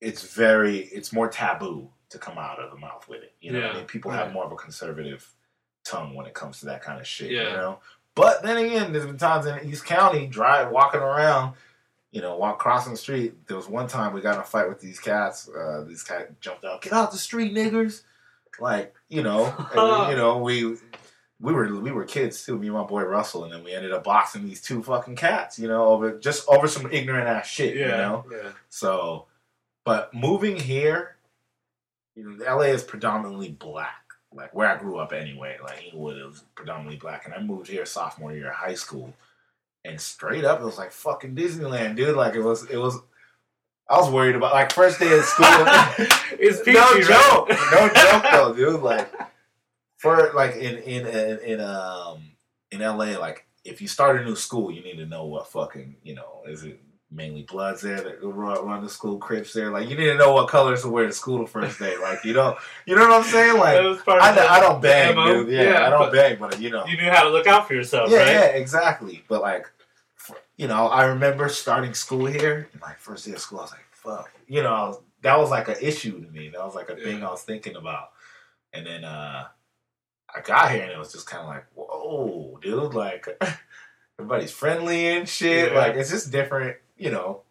[0.00, 3.34] it's very it's more taboo to come out of the mouth with it.
[3.40, 5.28] You know, what I mean, people have more of a conservative
[5.84, 7.32] tongue when it comes to that kind of shit.
[7.48, 7.80] You know,
[8.14, 11.54] but then again, there's been times in East County, drive walking around.
[12.16, 13.46] You know, walk crossing the street.
[13.46, 15.50] There was one time we got in a fight with these cats.
[15.50, 18.04] Uh, these cats jumped out, get out the street, niggers!
[18.58, 19.44] Like, you know,
[19.74, 20.76] and, you know, we
[21.38, 23.92] we were we were kids too, me and my boy Russell, and then we ended
[23.92, 27.76] up boxing these two fucking cats, you know, over just over some ignorant ass shit,
[27.76, 28.24] Yeah, you know.
[28.32, 29.26] yeah, So,
[29.84, 31.16] but moving here,
[32.14, 34.04] you know, LA is predominantly black.
[34.32, 37.68] Like where I grew up anyway, like Inglewood, it was predominantly black, and I moved
[37.68, 39.12] here sophomore year of high school,
[39.86, 42.16] and straight up, it was like fucking Disneyland, dude.
[42.16, 42.98] Like it was, it was.
[43.88, 45.46] I was worried about like first day of school.
[46.38, 47.04] it's peachy, no right?
[47.04, 48.82] joke, no joke though, dude.
[48.82, 49.12] Like
[49.98, 52.32] for like in in in, in um
[52.72, 55.96] in LA, like if you start a new school, you need to know what fucking
[56.02, 56.80] you know is it
[57.10, 59.70] mainly Bloods there that run, run the school, Crips there.
[59.70, 61.96] Like you need to know what colors to wear to school the first day.
[61.96, 62.56] Like you don't,
[62.86, 63.58] you know what I'm saying?
[63.58, 65.48] Like I, the I don't bang, dude.
[65.48, 67.74] Yeah, I don't but bang, but you know, You knew how to look out for
[67.74, 68.28] yourself, yeah, right?
[68.28, 69.24] yeah, exactly.
[69.28, 69.70] But like,
[70.56, 73.86] you know, I remember starting school here, my first day of school, I was like,
[73.92, 76.48] "Fuck," you know, that was like an issue to me.
[76.50, 78.10] That was like a thing I was thinking about.
[78.72, 79.46] And then uh
[80.34, 83.28] I got here, and it was just kind of like, "Whoa, dude!" Like
[84.18, 85.72] everybody's friendly and shit.
[85.72, 85.78] Yeah.
[85.78, 87.42] Like it's just different, you know.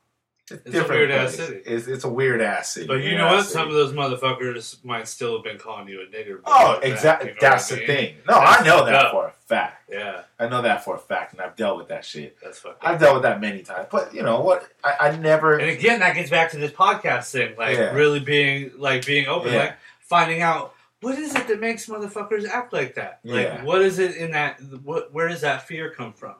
[0.51, 1.61] It's, It's a different weird-ass city.
[1.65, 2.85] It's, it's a weird ass city.
[2.85, 3.41] But you weird know what?
[3.45, 3.53] city.
[3.53, 6.39] Some of those motherfuckers might still have been calling you a nigger.
[6.45, 7.29] Oh, that, exactly.
[7.29, 7.87] you know That's the mean?
[7.87, 8.15] thing.
[8.27, 9.11] No, That's I know that up.
[9.11, 9.89] for a fact.
[9.91, 12.37] Yeah, I know that for a fact, and I've dealt with that shit.
[12.43, 12.89] that's fucked up.
[12.89, 13.87] I've dealt with that many times.
[13.91, 14.67] But you know what?
[14.83, 15.57] I, I never.
[15.57, 17.91] And again, that gets back to this podcast thing, like Yeah.
[17.93, 19.59] really being like being open, Yeah.
[19.59, 23.19] like finding out what is it that makes motherfuckers act like that.
[23.23, 23.33] Yeah.
[23.35, 24.59] Like, what is it in that?
[24.83, 26.35] What where does that fear come from?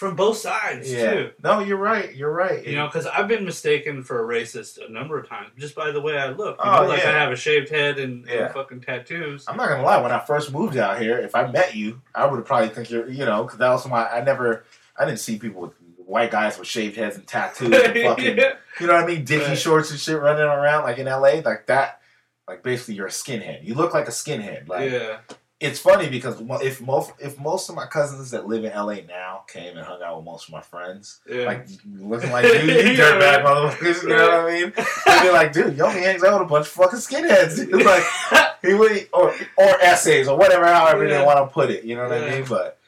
[0.00, 1.10] From both sides yeah.
[1.12, 1.30] too.
[1.44, 2.14] No, you're right.
[2.14, 2.66] You're right.
[2.66, 5.90] You know, because I've been mistaken for a racist a number of times just by
[5.90, 6.56] the way I look.
[6.56, 7.10] You Oh, know, like yeah.
[7.10, 9.44] I have a shaved head and, and fucking tattoos.
[9.46, 10.00] I'm not gonna lie.
[10.00, 12.88] When I first moved out here, if I met you, I would have probably think
[12.88, 13.10] you're.
[13.10, 14.08] You know, because that was my.
[14.08, 14.64] I never.
[14.98, 17.70] I didn't see people with white guys with shaved heads and tattoos.
[17.70, 18.54] And fucking, yeah.
[18.80, 19.26] You know what I mean?
[19.26, 19.58] Dicky Right.
[19.58, 22.00] shorts and shit running around like in LA, like that.
[22.48, 23.64] Like basically, you're a skinhead.
[23.64, 24.66] You look like a skinhead.
[24.66, 25.18] Like yeah.
[25.60, 29.44] It's funny because if most if most of my cousins that live in LA now
[29.46, 31.44] came and hung out with most of my friends, Yeah.
[31.44, 31.66] like
[31.98, 34.72] looking like you, you dirtbag motherfuckers, you know what I mean?
[35.06, 37.58] They'd be like, dude, Yomi hangs out with a bunch of fucking skinheads.
[37.72, 41.18] It's like he would, or or essays or whatever, however Yeah.
[41.18, 41.84] they want to put it.
[41.84, 42.44] You know what I mean?
[42.48, 42.78] But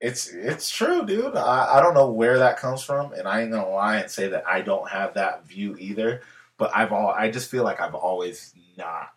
[0.00, 1.36] it's it's true, dude.
[1.36, 4.28] I, I don't know where that comes from, and I ain't gonna lie and say
[4.28, 6.22] that I don't have that view either.
[6.56, 9.10] But I've all I just feel like I've always not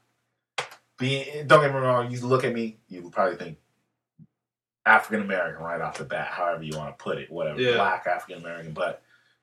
[0.98, 1.48] being.
[1.48, 2.12] Don't get me wrong.
[2.12, 3.58] You look at me, you would probably think
[4.86, 7.74] African American right off the bat, however you want to put it, whatever, Yeah.
[7.76, 8.74] black African American.
[8.74, 9.02] But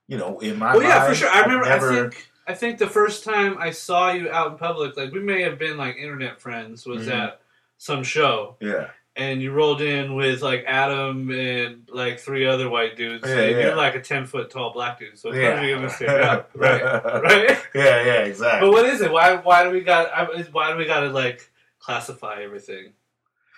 [0.09, 1.30] you know, in my Well, yeah, mind, for sure.
[1.30, 1.64] I remember.
[1.66, 2.28] never- I think.
[2.46, 5.59] I think the first time I saw you out in public, like we may have
[5.59, 7.12] been like internet friends, was Mhm.
[7.12, 7.40] at
[7.78, 12.96] some show, yeah, and you rolled in with like Adam and like three other white
[12.96, 13.24] dudes.
[13.26, 13.62] Yeah, and yeah.
[13.66, 16.50] you're like a ten foot tall black dude, so yeah, course you're gonna stand out,
[16.54, 16.82] right?
[16.82, 17.58] Right.
[17.74, 18.68] Yeah, yeah, exactly.
[18.68, 19.10] But what is it?
[19.10, 19.36] Why?
[19.36, 20.52] Why do we got?
[20.52, 22.92] Why do we got to like classify everything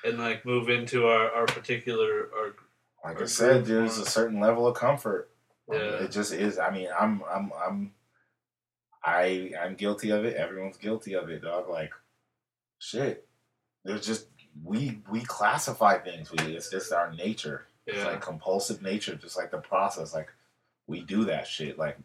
[0.04, 2.54] and like move into our our particular our
[3.04, 5.30] like or I said, there's or- a certain level of comfort.
[5.70, 6.04] Yeah.
[6.04, 6.58] It just is.
[6.58, 7.92] I mean, I'm, I'm, I'm,
[9.02, 10.36] I, I'm guilty of it.
[10.36, 11.68] Everyone's guilty of it, dog.
[11.68, 11.92] Like,
[12.78, 13.26] shit.
[13.84, 14.26] There's just
[14.62, 16.30] we we classify things.
[16.30, 17.66] We it's just our nature.
[17.86, 20.14] It's like compulsive nature, just like the process.
[20.14, 20.28] Like
[20.86, 21.78] we do that shit.
[21.78, 21.98] Like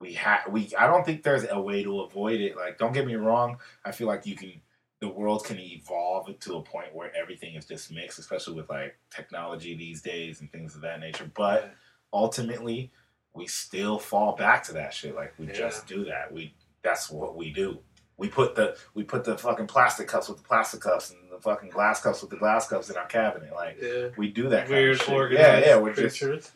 [0.00, 0.70] we have we.
[0.78, 2.56] I don't think there's a way to avoid it.
[2.56, 3.58] Like, don't get me wrong.
[3.84, 4.52] I feel like you can.
[5.00, 8.96] The world can evolve to a point where everything is just mixed, especially with like
[9.10, 11.28] technology these days and things of that nature.
[11.34, 11.74] But
[12.12, 12.92] ultimately,
[13.34, 15.16] we still fall back to that shit.
[15.16, 15.54] Like we Yeah.
[15.54, 16.32] just do that.
[16.32, 17.78] We that's what we do.
[18.16, 21.70] We put the we put the fucking plastic cups with the plastic cups and fucking
[21.70, 23.52] glass cups with the glass cups in our cabinet.
[23.54, 25.08] Like yeah we do that kind weird of shit.
[25.08, 25.76] Yeah, organized yeah.
[25.78, 26.52] We're just creatures.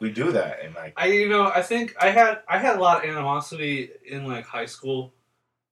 [0.00, 2.80] we do that and like I you know I think I had I had a
[2.80, 5.12] lot of animosity in like high school,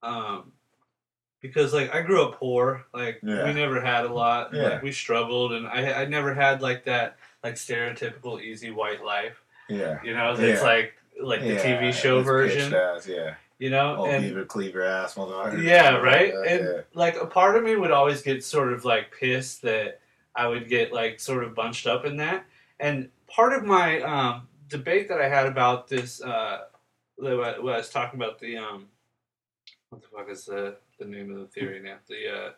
[0.02, 0.52] um,
[1.40, 2.84] because like I grew up poor.
[2.92, 3.44] Like Yeah.
[3.44, 4.52] we never had a lot.
[4.54, 4.62] Yeah.
[4.70, 9.42] Like we struggled, and I I never had like that like stereotypical easy white life.
[9.68, 9.98] yeah.
[10.02, 10.66] You know, that's Yeah.
[10.66, 12.70] like like the TV show it's version.
[12.70, 13.34] pitched as, yeah.
[13.58, 15.62] You know, Oh, and beaver cleaver ass motherfucker.
[15.62, 16.32] yeah, right.
[16.32, 16.80] Yeah, and yeah.
[16.94, 20.00] like a part of me would always get sort of like pissed that
[20.36, 22.44] I would get like sort of bunched up in that.
[22.78, 26.60] And part of my um, debate that I had about this, uh,
[27.20, 28.86] I I was talking about the um,
[29.90, 31.96] what the fuck is the the name of the theory now?
[32.08, 32.50] The uh,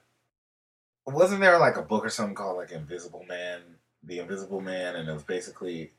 [1.07, 3.61] Wasn't there like a book or something called like Invisible Man,
[4.05, 5.93] The Invisible Man, and it was basically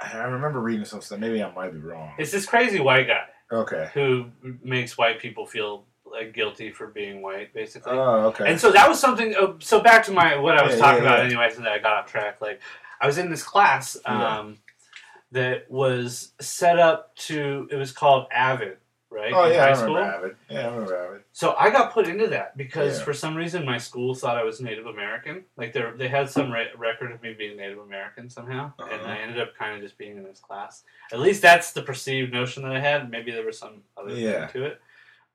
[0.00, 1.20] I remember reading some stuff.
[1.20, 2.12] Maybe I might be wrong.
[2.18, 3.24] it's this crazy white guy.
[3.52, 3.90] Okay.
[3.94, 4.26] who
[4.62, 7.92] makes white people feel like guilty for being white, basically.
[7.92, 8.50] Oh, okay.
[8.50, 9.34] And so that was something.
[9.34, 11.24] uh, So back to my what I was Yeah, talking yeah, about, yeah.
[11.26, 12.40] anyways, and then I got off track.
[12.40, 12.60] Like
[13.00, 14.58] I was in this class um,
[15.32, 17.68] that was set up to.
[17.70, 18.76] It was called Avid,
[19.12, 19.32] right?
[19.32, 19.98] oh in yeah, I remember school.
[19.98, 20.36] Avid.
[20.50, 21.22] Yeah, I remember Avid.
[21.32, 23.04] So I got put into that because Yeah.
[23.04, 25.44] for some reason my school thought I was Native American.
[25.56, 29.12] Like they they had some re- record of me being Native American somehow, and Uh-huh.
[29.12, 30.84] I ended up kind of just being in this class.
[31.12, 33.10] At least that's the perceived notion that I had.
[33.10, 34.46] Maybe there was some other Yeah.
[34.48, 34.80] thing to it,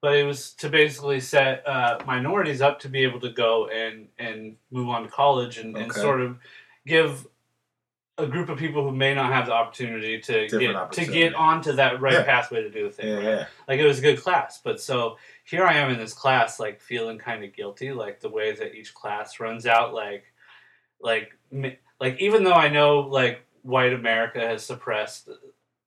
[0.02, 4.08] but it was to basically set uh, minorities up to be able to go and
[4.18, 6.38] and move on to college and, and sort of
[6.86, 7.28] give.
[8.20, 11.36] A group of people who may not have the opportunity to Different get to get
[11.36, 12.24] onto that right Yeah.
[12.24, 13.08] pathway to do the thing.
[13.10, 13.24] Yeah, right?
[13.24, 13.46] yeah.
[13.68, 16.82] like it was a good class but so here i am in this class like
[16.82, 20.24] feeling kind of guilty like the way that each class runs out like
[21.00, 21.38] like
[22.00, 25.30] like even though i know like white america has suppressed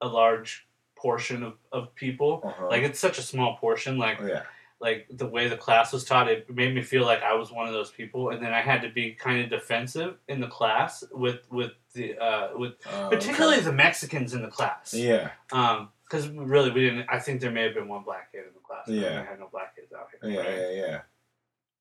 [0.01, 2.69] a large portion of, of people Uh-huh.
[2.69, 4.43] like it's such a small portion like Oh, yeah.
[4.81, 7.67] Like the way the class was taught it made me feel like i was one
[7.67, 11.05] of those people and then i had to be kind of defensive in the class
[11.13, 13.65] with with the uh with Oh, particularly okay.
[13.67, 15.31] the mexicans in the class Yeah.
[15.53, 17.07] um, because really we didn't.
[17.09, 18.89] I think there may have been one black kid in the class.
[18.89, 19.21] Yeah.
[19.21, 20.29] we had no black kids out here.
[20.33, 20.59] Yeah, right?
[20.59, 21.01] yeah, yeah.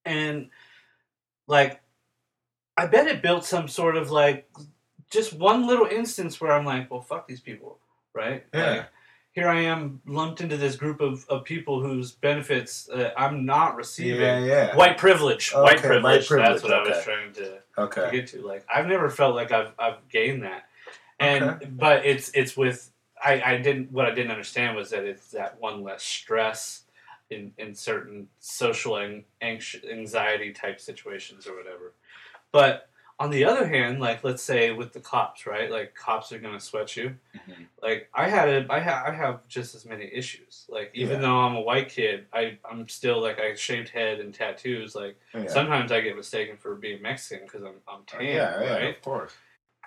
[0.06, 0.50] And
[1.48, 1.82] like,
[2.78, 4.48] I bet it built some sort of like
[5.10, 7.80] just one little instance where I'm like, well, fuck these people,
[8.14, 8.46] right?
[8.54, 8.70] Yeah.
[8.72, 8.86] Like,
[9.32, 13.76] here I am lumped into this group of, of people whose benefits uh, I'm not
[13.76, 14.22] receiving.
[14.22, 14.76] Yeah, yeah.
[14.76, 16.28] White privilege, Okay, white white privilege.
[16.30, 17.60] That's privilege, what I was trying to
[18.08, 18.42] to get to.
[18.46, 20.64] Like I've never felt like I've I've gained that,
[21.20, 21.66] and Okay.
[21.68, 22.92] but it's it's with
[23.24, 26.84] I I didn't what I didn't understand was that it's that one less stress
[27.30, 28.98] in in certain social
[29.42, 31.94] anxiety type situations or whatever.
[32.52, 32.89] But
[33.20, 35.70] on the other hand, like let's say with the cops, right?
[35.70, 37.16] Like cops are gonna sweat you.
[37.36, 37.66] Mhm.
[37.84, 40.66] Like I had a, I ha- I have just as many issues.
[40.70, 41.28] Like even Yeah.
[41.28, 44.96] though I'm a white kid, I I'm still like I shaved head and tattoos.
[44.96, 45.48] Like Yeah.
[45.48, 48.96] sometimes I get mistaken for being Mexican because I'm I'm tan, yeah, yeah, right?
[48.96, 49.34] of course.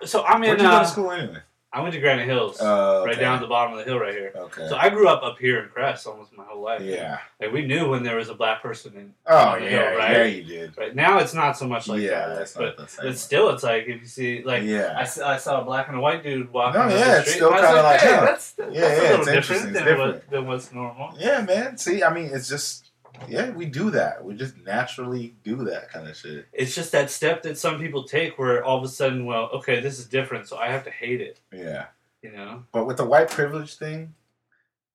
[0.05, 0.65] So I'm Where'd in.
[0.65, 1.39] you go Uh, to school anyway?
[1.75, 4.13] I went to Granite Hills, Uh, right down at the bottom of the hill, right
[4.13, 4.31] here.
[4.35, 4.67] Okay.
[4.69, 6.81] So I grew up up here in Crest almost my whole life.
[6.83, 7.17] yeah.
[7.41, 9.13] like we knew when there was a black person in.
[9.25, 10.11] Oh yeah, hill, right?
[10.17, 10.77] yeah, you did.
[10.77, 12.35] Right now, it's not so much like yeah, that.
[12.37, 13.05] that's but not the same.
[13.07, 14.93] but still, it's like if you see like yeah.
[14.97, 17.35] I saw a black and a white dude walking No, down yeah, the it's street.
[17.37, 18.25] still I was kinda like, hey, huh.
[18.25, 20.29] that's, that's Yeah, a yeah, little it's different than, it's What, different.
[20.29, 21.13] than what's normal.
[21.17, 21.77] Yeah, man.
[21.77, 22.91] See, I mean, it's just
[23.29, 24.23] yeah, we do that.
[24.23, 26.47] We just naturally do that kind of shit.
[26.53, 29.79] It's just that step that some people take where all of a sudden, well, okay,
[29.79, 31.39] this is different, so I have to hate it.
[31.51, 31.87] Yeah.
[32.21, 32.63] You know?
[32.71, 34.13] But with the white privilege thing,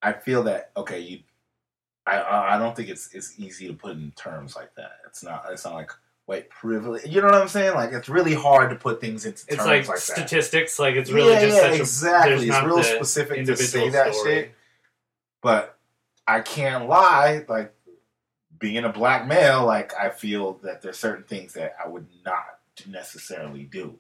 [0.03, 1.20] I feel that okay, you,
[2.07, 4.93] I I don't think it's it's easy to put in terms like that.
[5.07, 5.91] It's not it's not like
[6.26, 7.05] white privilege.
[7.07, 7.74] You know what I'm saying?
[7.74, 10.01] Like it's really hard to put things into It's terms like, like, that.
[10.01, 12.31] statistics, like it's really yeah, just yeah, such a exactly.
[12.31, 14.35] there's It's real specific to say that story.
[14.35, 14.55] shit.
[15.43, 15.76] But
[16.26, 17.45] I can't lie.
[17.49, 17.74] Like
[18.59, 22.45] being a black male, like I feel that there's certain things that I would not
[22.87, 23.99] necessarily do.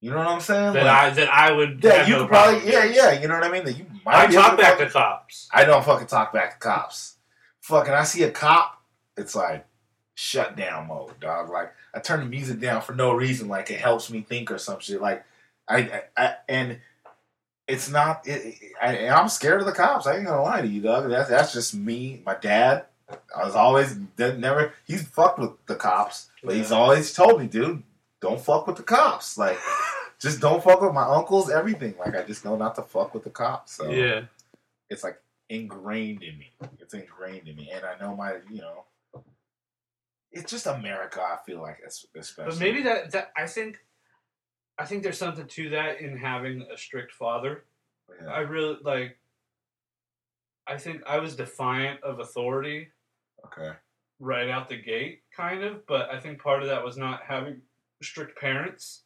[0.00, 0.74] You know what I'm saying?
[0.74, 3.20] that Like, I that I would that you no could probably yeah yeah.
[3.20, 3.64] You know what I mean?
[3.64, 5.48] That you might I talk back to cops.
[5.52, 7.16] I don't fucking talk back to cops.
[7.60, 8.80] Fucking, I see a cop,
[9.16, 9.66] it's like
[10.14, 11.50] shut down mode, dog.
[11.50, 14.58] Like I turn the music down for no reason, like it helps me think or
[14.58, 15.00] some shit.
[15.00, 15.24] Like
[15.68, 16.78] I, I, I and
[17.66, 18.26] it's not.
[18.26, 20.06] It, I, I'm scared of the cops.
[20.06, 21.08] I ain't gonna lie to you, dog.
[21.10, 22.22] That's that's just me.
[22.24, 22.86] My dad,
[23.36, 24.72] I was always never.
[24.86, 27.82] He's fucked with the cops, but he's always told me, dude,
[28.20, 29.38] don't fuck with the cops.
[29.38, 29.58] Like.
[30.20, 31.94] Just don't fuck with my uncles, everything.
[31.98, 33.74] Like I just know not to fuck with the cops.
[33.76, 34.22] So Yeah.
[34.90, 36.50] it's like ingrained in me.
[36.80, 38.84] It's ingrained in me, and I know my, you know,
[40.32, 41.22] it's just America.
[41.22, 42.50] I feel like it's especially.
[42.50, 43.78] But maybe that that I think
[44.76, 47.64] I think there's something to that in having a strict father.
[48.28, 49.18] I really like
[50.66, 52.88] I think I was defiant of authority
[53.46, 53.72] Okay.
[54.20, 57.60] right out the gate, kind of, but I think part of that was not having
[58.02, 59.02] strict parents.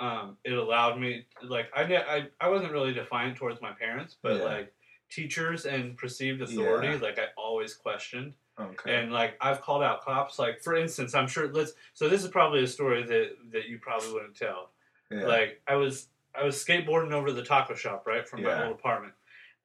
[0.00, 4.36] Um, it allowed me like I, I I wasn't really defiant towards my parents, but
[4.38, 4.44] Yeah.
[4.44, 4.72] like
[5.10, 6.96] teachers and perceived authority, Yeah.
[7.02, 8.34] like I always questioned.
[8.58, 8.94] Okay.
[8.94, 12.30] And like I've called out cops, like for instance, I'm sure let's so this is
[12.30, 14.70] probably a story that that you probably wouldn't tell.
[15.10, 15.26] yeah.
[15.26, 18.72] Like I was I was skateboarding over to the taco shop right from my old
[18.76, 19.12] apartment,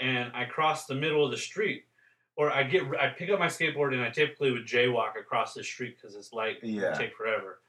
[0.02, 1.86] and I crossed the middle of the street,
[2.38, 5.64] or I get I pick up my skateboard and I typically would jaywalk across the
[5.64, 6.94] street because it's light and Yeah.
[6.94, 7.62] take forever.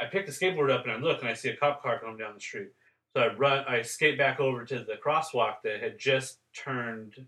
[0.00, 2.18] I pick the skateboard up and I look and I see a cop car coming
[2.18, 2.70] down the street.
[3.14, 7.26] So I run, I skate back over to the crosswalk that had just turned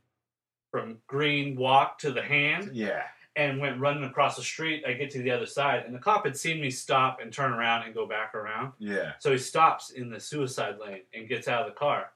[0.70, 3.02] from green walk to the hand yeah.
[3.36, 4.82] and went running across the street.
[4.86, 7.52] I get to the other side, and the cop had seen me stop and turn
[7.52, 8.72] around and go back around.
[8.78, 9.12] Yeah.
[9.20, 12.10] So he stops in the suicide lane and gets out of the car.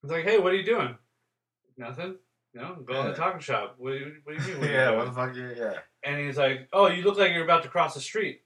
[0.00, 0.96] He's like, "Hey, what are you doing?"
[1.76, 2.16] Nothing.
[2.54, 3.76] No, go in the taco shop.
[3.78, 4.60] What do you, what do you mean?
[4.60, 5.34] what yeah, what the fuck?
[5.34, 5.78] You, yeah.
[6.04, 8.42] and he's like, "Oh, you look like you're about to cross the street."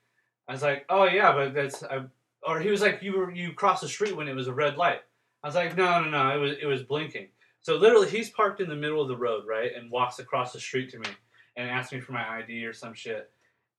[0.49, 2.03] I was like, "Oh yeah, but that's," I,
[2.43, 4.77] or he was like, "You were you crossed the street when it was a red
[4.77, 5.01] light."
[5.43, 7.29] I was like, "No, no, no, it was it was blinking."
[7.61, 10.61] So literally, he's parked in the middle of the road, right, and walks across the
[10.61, 11.09] street to me
[11.57, 13.29] and asks me for my ID or some shit,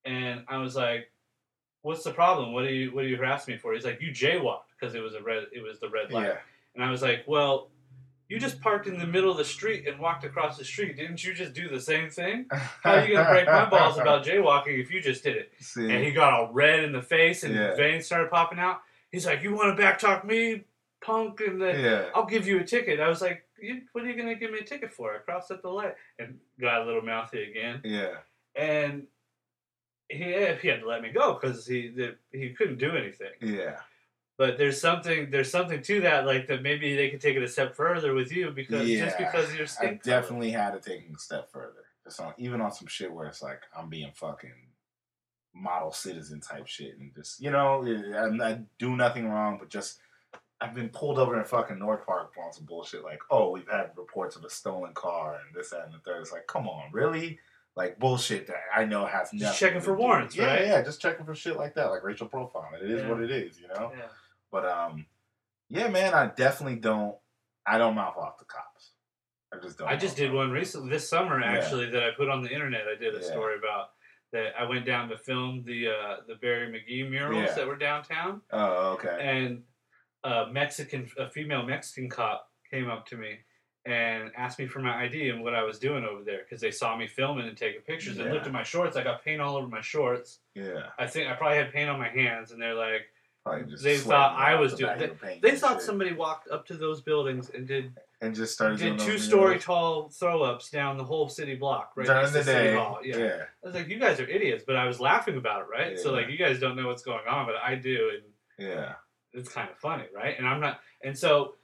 [0.04, 1.10] and I was like,
[1.84, 2.52] "What's the problem?
[2.52, 5.02] What do you what are you harassing me for?" He's like, "You jaywalked because it
[5.02, 6.38] was a red it was the red light," Yeah.
[6.76, 7.70] and I was like, "Well."
[8.30, 10.98] You just parked in the middle of the street and walked across the street.
[10.98, 12.46] Didn't you just do the same thing?
[12.84, 15.52] How are you gonna break my balls about jaywalking if you just did it?
[15.60, 17.76] See, And he got all red in the face and Yeah.
[17.76, 18.82] veins started popping out.
[19.12, 20.66] He's like, "You want to backtalk me,
[21.02, 22.10] punk?" And then yeah.
[22.14, 23.00] I'll give you a ticket.
[23.00, 25.50] I was like, you, "What are you gonna give me a ticket for?" I crossed
[25.52, 27.80] at the light and got a little mouthy again.
[27.86, 28.16] Yeah.
[28.56, 29.08] And
[30.10, 30.18] he
[30.62, 33.32] he had to let me go because he the, he couldn't do anything.
[33.42, 33.78] Yeah.
[34.38, 37.48] But there's something there's something to that, like that maybe they could take it a
[37.48, 39.06] step further with you because Yeah.
[39.06, 41.86] just because you're I definitely had to take it a step further.
[42.06, 44.54] It's on, even on some shit where it's like I'm being fucking
[45.54, 47.84] model citizen type shit, and just you know,
[48.16, 50.00] I, I do nothing wrong, but just
[50.62, 53.04] I've been pulled over in fucking North Park on some bullshit.
[53.04, 56.22] Like, oh, we've had reports of a stolen car and this, that, and the third.
[56.22, 57.40] It's like, come on, really?
[57.76, 59.40] Like bullshit that I know has nothing.
[59.40, 60.62] Just checking for do- warrants, yeah, right?
[60.68, 62.82] Yeah, just checking for shit like that, like racial profiling.
[62.82, 63.10] It is Yeah.
[63.10, 63.92] what it is, you know.
[63.96, 64.06] Yeah.
[64.52, 65.06] But um,
[65.70, 67.16] yeah, man, I definitely don't.
[67.66, 68.92] I don't mouth off the cops.
[69.54, 69.88] I just don't.
[69.88, 70.36] I just did off.
[70.36, 71.52] one recently this summer Yeah.
[71.52, 72.88] actually that I put on the internet.
[72.88, 73.26] I did a Yeah.
[73.26, 73.92] story about
[74.34, 77.54] that I went down to film the uh, the Barry McGee murals Yeah.
[77.56, 79.18] that were downtown, Oh, okay.
[79.20, 79.64] and
[80.24, 83.38] a Mexican, a female Mexican cop came up to me
[83.86, 86.72] and asked me for my ID and what I was doing over there because they
[86.72, 88.34] saw me filming and taking pictures and Yeah.
[88.34, 88.98] looked at my shorts.
[88.98, 90.40] I got paint all over my shorts.
[90.56, 93.12] Yeah, I think I probably had paint on my hands, and they're like.
[93.82, 95.84] They thought I was doing- back of the paint they thought shit.
[95.84, 100.10] somebody walked up to those buildings and did and just started did two story tall
[100.10, 102.74] throw ups down the whole city block right during the day.
[103.04, 103.18] Yeah.
[103.18, 103.44] Yeah.
[103.64, 106.00] I was like, you guys are idiots, but I was laughing about it, right?
[106.00, 108.94] So like, you guys don't know what's going on, but I do, and yeah,
[109.34, 110.36] it's kind of funny, right?
[110.38, 110.80] And I'm not.
[111.04, 111.56] And so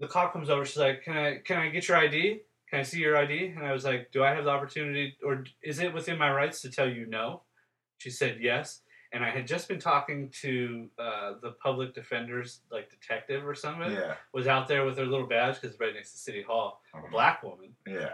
[0.00, 0.64] the cop comes over.
[0.64, 2.40] She's like, "Can I can I get your ID?
[2.70, 5.44] Can I see your ID?" And I was like, "Do I have the opportunity, or
[5.62, 7.42] is it within my rights to tell you no?"
[7.98, 8.80] She said yes.
[9.12, 13.90] And I had just been talking to uh, the public defender's like detective or something.
[13.92, 16.82] yeah, Was out there with her little badge because right next to City Hall.
[16.94, 18.10] A black woman yeah.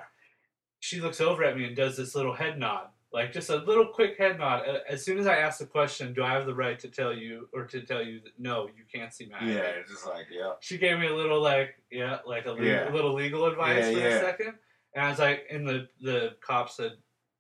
[0.81, 3.87] she looks over at me and does this little head nod, like just a little
[3.89, 4.63] quick head nod.
[4.89, 7.49] As soon as I ask the question, "Do I have the right to tell you
[7.53, 10.27] or to tell you that no, you can't see my Yeah, ID?" it's just like
[10.31, 12.91] yeah, She gave me a little like yeah, like a le- Yeah.
[12.93, 14.07] little legal advice Yeah, for yeah.
[14.17, 14.55] a second,
[14.95, 16.93] and I was like, and the the cop said,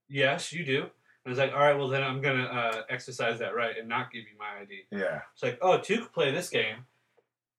[0.08, 0.90] "Yes, you do."
[1.24, 3.88] And I was like, "All right, well then I'm gonna uh, exercise that right and
[3.88, 6.86] not give you my ID." yeah, It's like, "Oh, two could play this game."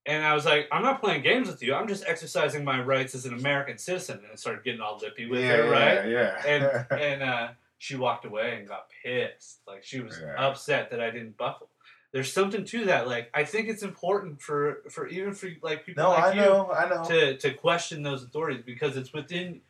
[0.08, 1.74] And I was like, I'm not playing games with you.
[1.74, 4.20] I'm just exercising my rights as an American citizen.
[4.20, 6.08] And I started getting all lippy with yeah, her, right?
[6.08, 6.96] yeah, and yeah.
[6.98, 7.48] and uh,
[7.80, 9.62] she walked away and got pissed.
[9.68, 10.36] Like she was Yeah.
[10.38, 11.70] upset that I didn't buckle.
[12.12, 13.08] There's something to that.
[13.08, 16.42] Like I think it's important for for even for like people no, like I you
[16.42, 17.04] know, I know.
[17.06, 19.62] to to question those authorities because it's within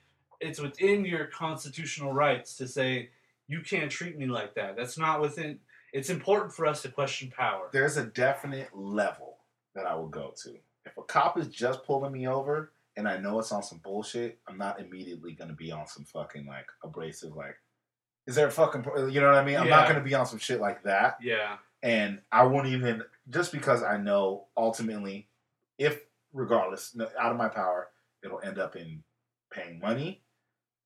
[0.42, 3.10] it's within your constitutional rights to say
[3.48, 4.76] you can't treat me like that.
[4.76, 5.60] That's not within.
[5.94, 7.70] It's important for us to question power.
[7.72, 9.38] There's a definite level
[9.76, 10.56] that I will go to.
[10.86, 14.40] If a cop is just pulling me over and I know it's on some bullshit,
[14.48, 17.56] I'm not immediately gonna be on some fucking like abrasive like.
[18.28, 19.58] Is there a fucking, pro- you know what I mean?
[19.58, 21.18] I'm not gonna be on some shit like that.
[21.22, 25.28] Yeah, and I won't even just because I know ultimately,
[25.78, 26.02] if
[26.34, 27.90] regardless, out of my power,
[28.24, 29.04] it'll end up in
[29.52, 30.22] paying money,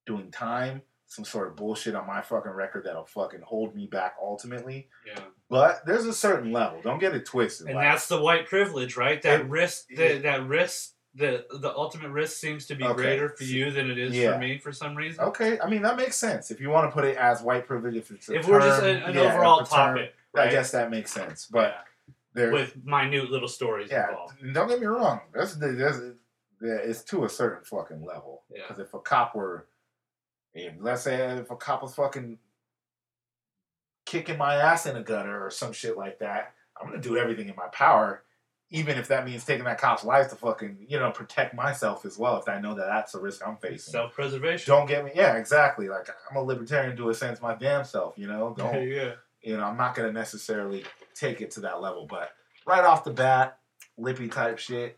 [0.05, 4.15] doing time, some sort of bullshit on my fucking record that'll fucking hold me back
[4.21, 4.87] ultimately.
[5.05, 5.19] yeah.
[5.49, 6.79] But there's a certain level.
[6.83, 7.65] Don't get it twisted.
[7.67, 9.19] and like- that's the white privilege, right?
[9.23, 9.97] That It- risk, yeah.
[10.13, 12.93] that that risk, the the ultimate risk seems to be Okay.
[12.93, 14.33] greater for you than it is Yeah.
[14.33, 15.23] for me for some reason.
[15.25, 15.59] okay.
[15.59, 17.95] I mean that makes sense if you want to put it as white privilege.
[17.95, 20.69] If it's a If we're just an, an yeah, overall a term, topic, I guess
[20.71, 21.47] that makes sense.
[21.47, 21.83] But
[22.35, 24.53] there, with minute little stories Yeah, involved.
[24.53, 25.21] don't get me wrong.
[25.33, 25.97] That's the that's
[26.61, 28.43] yeah, it's to a certain fucking level.
[28.51, 28.61] Yeah.
[28.67, 29.65] Because if a cop were,
[30.53, 32.37] if, let's say if a cop was fucking
[34.05, 37.49] kicking my ass in a gutter or some shit like that, I'm gonna do everything
[37.49, 38.23] in my power,
[38.71, 42.17] even if that means taking that cop's life to fucking you know protect myself as
[42.17, 42.37] well.
[42.37, 43.91] If I know that that's a risk I'm facing.
[43.91, 44.73] Self preservation.
[44.73, 45.11] don't get me.
[45.13, 45.89] Yeah, exactly.
[45.89, 48.17] Like I'm a libertarian to a sense, my damn self.
[48.17, 49.13] You know, don't yeah.
[49.41, 50.83] you know, I'm not gonna necessarily
[51.13, 52.31] take it to that level, but
[52.65, 53.59] right off the bat,
[53.97, 54.97] lippy type shit,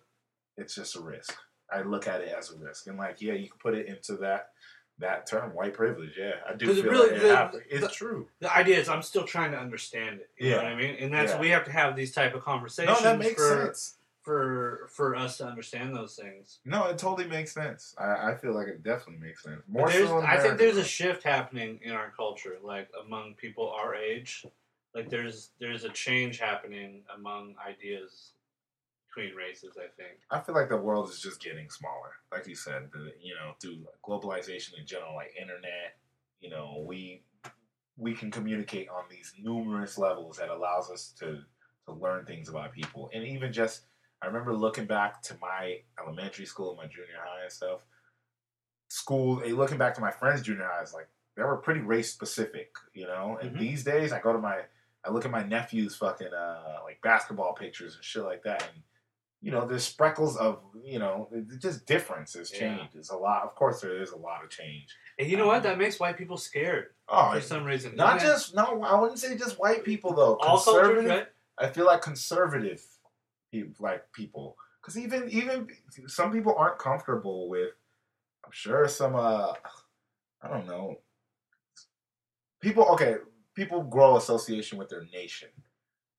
[0.57, 1.35] it's just a risk.
[1.73, 4.17] I look at it as a risk, and like, yeah, you can put it into
[4.17, 4.49] that
[5.01, 6.13] that term, white privilege.
[6.17, 8.29] Yeah, I do it feel really- like it the- It's the- true.
[8.39, 10.29] The idea is I'm still trying to understand it.
[10.37, 10.63] You know Yeah.
[10.63, 10.95] what I mean?
[10.95, 11.39] And that's Yeah.
[11.39, 13.97] we have to have these type of conversations No, that makes for sense.
[14.23, 16.59] for for us to understand those things.
[16.65, 17.95] No, it totally makes sense.
[17.97, 19.61] I, I feel like it definitely makes sense.
[19.67, 23.95] More so I think there's a shift happening in our culture, like among people our
[23.95, 24.45] age.
[24.93, 28.33] Like there's there's a change happening among ideas
[29.13, 29.77] between races.
[29.77, 30.19] I think.
[30.29, 32.11] I feel like the world is just getting smaller.
[32.31, 35.97] Like you said, the, you know, through globalization in general, like internet,
[36.39, 37.23] you know, we
[37.97, 41.41] we can communicate on these numerous levels that allows us to
[41.85, 43.85] to learn things about people, and even just
[44.21, 47.81] I remember looking back to my elementary school, my junior high and stuff.
[48.89, 52.75] School, eh, looking back to my friends' junior highs, like they were pretty race specific,
[52.93, 53.37] you know.
[53.41, 53.59] And Mhm.
[53.59, 54.65] these days, I go to my,
[55.03, 58.83] I look at my nephew's fucking uh like basketball pictures and shit like that, and
[59.41, 61.27] you know, there's speckles of, you know,
[61.59, 62.85] just differences, has Yeah.
[62.93, 63.43] There's a lot.
[63.43, 64.95] Of course, there is a lot of change.
[65.17, 65.63] And you know what?
[65.63, 67.95] That makes white people scared Oh, for some reason.
[67.95, 68.27] not Yeah.
[68.27, 68.81] just no.
[68.83, 70.35] I wouldn't say just white people though.
[70.37, 71.09] all cultures, Conservative.
[71.09, 71.27] right?
[71.57, 72.83] I feel like conservative,
[73.79, 75.67] like people, because even even
[76.07, 77.71] some people aren't comfortable with.
[78.45, 79.53] I'm sure some uh,
[80.41, 80.97] I don't know.
[82.61, 83.15] People okay.
[83.55, 85.49] People grow association with their nation.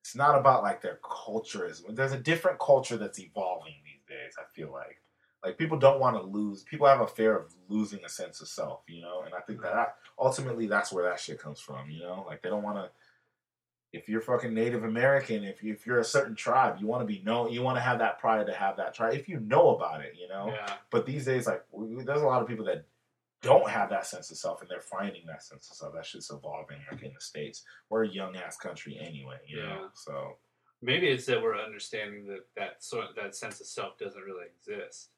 [0.02, 1.66] It's not about like their culture.
[1.66, 4.34] Is there's a different culture that's evolving these days.
[4.38, 5.00] I feel like
[5.44, 6.64] like people don't want to lose.
[6.64, 9.22] People have a fear of losing a sense of self, you know.
[9.24, 12.24] And I think that ultimately that's where that shit comes from, you know.
[12.26, 12.90] Like they don't want to
[13.92, 17.06] if you're fucking Native American, if you, if you're a certain tribe, you want to
[17.06, 17.52] be known.
[17.52, 19.14] You want to have that pride to have that tribe.
[19.14, 20.48] If you know about it, you know.
[20.48, 20.74] Yeah.
[20.90, 22.86] But these days, like there's a lot of people that
[23.42, 25.94] don't have that sense of self, and they're finding that sense of self.
[25.94, 27.64] That shit's evolving, like in the states.
[27.90, 29.68] We're a young ass country anyway, you Yeah.
[29.74, 29.88] know.
[29.94, 30.38] So
[30.84, 35.10] Maybe it's that we're understanding that that sort that sense of self doesn't really exist.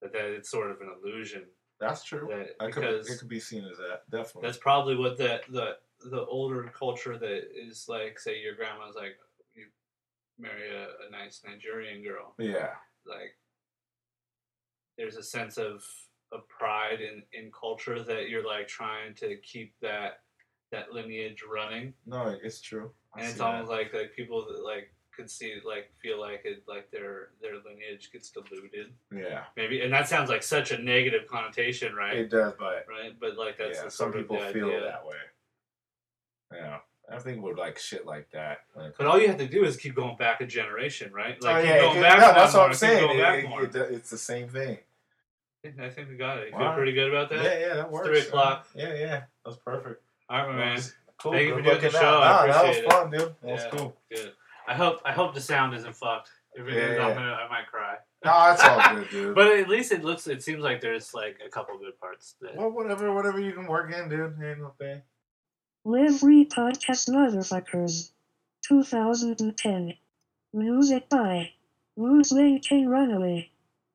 [0.00, 1.44] That that it's sort of an illusion.
[1.78, 2.28] that's true.
[2.30, 4.42] That I could, because it could be seen as that, definitely.
[4.46, 5.76] that's probably what the the
[6.08, 9.16] the older culture that is like, say, your grandma's like,
[9.54, 9.66] you
[10.38, 12.70] marry a, a nice Nigerian girl, yeah,
[13.06, 13.36] like
[14.96, 15.84] there's a sense of
[16.32, 20.20] of pride in in culture that you're like trying to keep that
[20.70, 22.90] that lineage running no, it's true.
[23.14, 23.44] I and it's see that.
[23.46, 27.54] almost like like people that like could see like feel like it like their their
[27.66, 32.30] lineage gets diluted yeah, maybe and that sounds like such a negative connotation right it
[32.30, 34.80] does, but right but like that's yeah, the some people feel idea.
[34.82, 35.16] that way.
[36.54, 36.78] Yeah,
[37.12, 38.58] I think with like shit like that.
[38.76, 41.56] it but all you have to do is keep going back a generation right like
[41.56, 43.10] oh, keep going it- back no, that's what I'm saying.
[43.18, 44.78] It- it- it's the same thing.
[45.80, 46.74] I think we got it you feel Wow.
[46.76, 48.06] pretty good about that Yeah, yeah, that works.
[48.08, 48.26] three man.
[48.28, 48.66] o'clock.
[48.74, 50.02] Yeah, yeah, that's perfect.
[50.28, 50.80] all right my man
[51.18, 51.32] Cool.
[51.32, 51.92] Thank you for doing the out.
[51.92, 51.98] show.
[52.22, 52.90] I Nah, that was it.
[52.90, 53.20] fun, dude.
[53.42, 53.96] That was cool.
[54.10, 54.32] good
[54.68, 57.06] i hope i hope the sound isn't fucked if it Yeah, is, yeah.
[57.06, 59.34] I'm gonna, i might cry No, that's all good, dude.
[59.34, 62.56] but at least it looks it seems like there's like a couple good parts that
[62.56, 64.34] well, whatever, whatever you can work in, dude.
[64.42, 65.02] Ain't no thing.
[65.84, 68.10] Live Free Podcast Motherfuckers.
[68.62, 69.94] 2010.
[70.52, 71.50] Music by
[71.96, 73.49] Lose Lane K Runaway.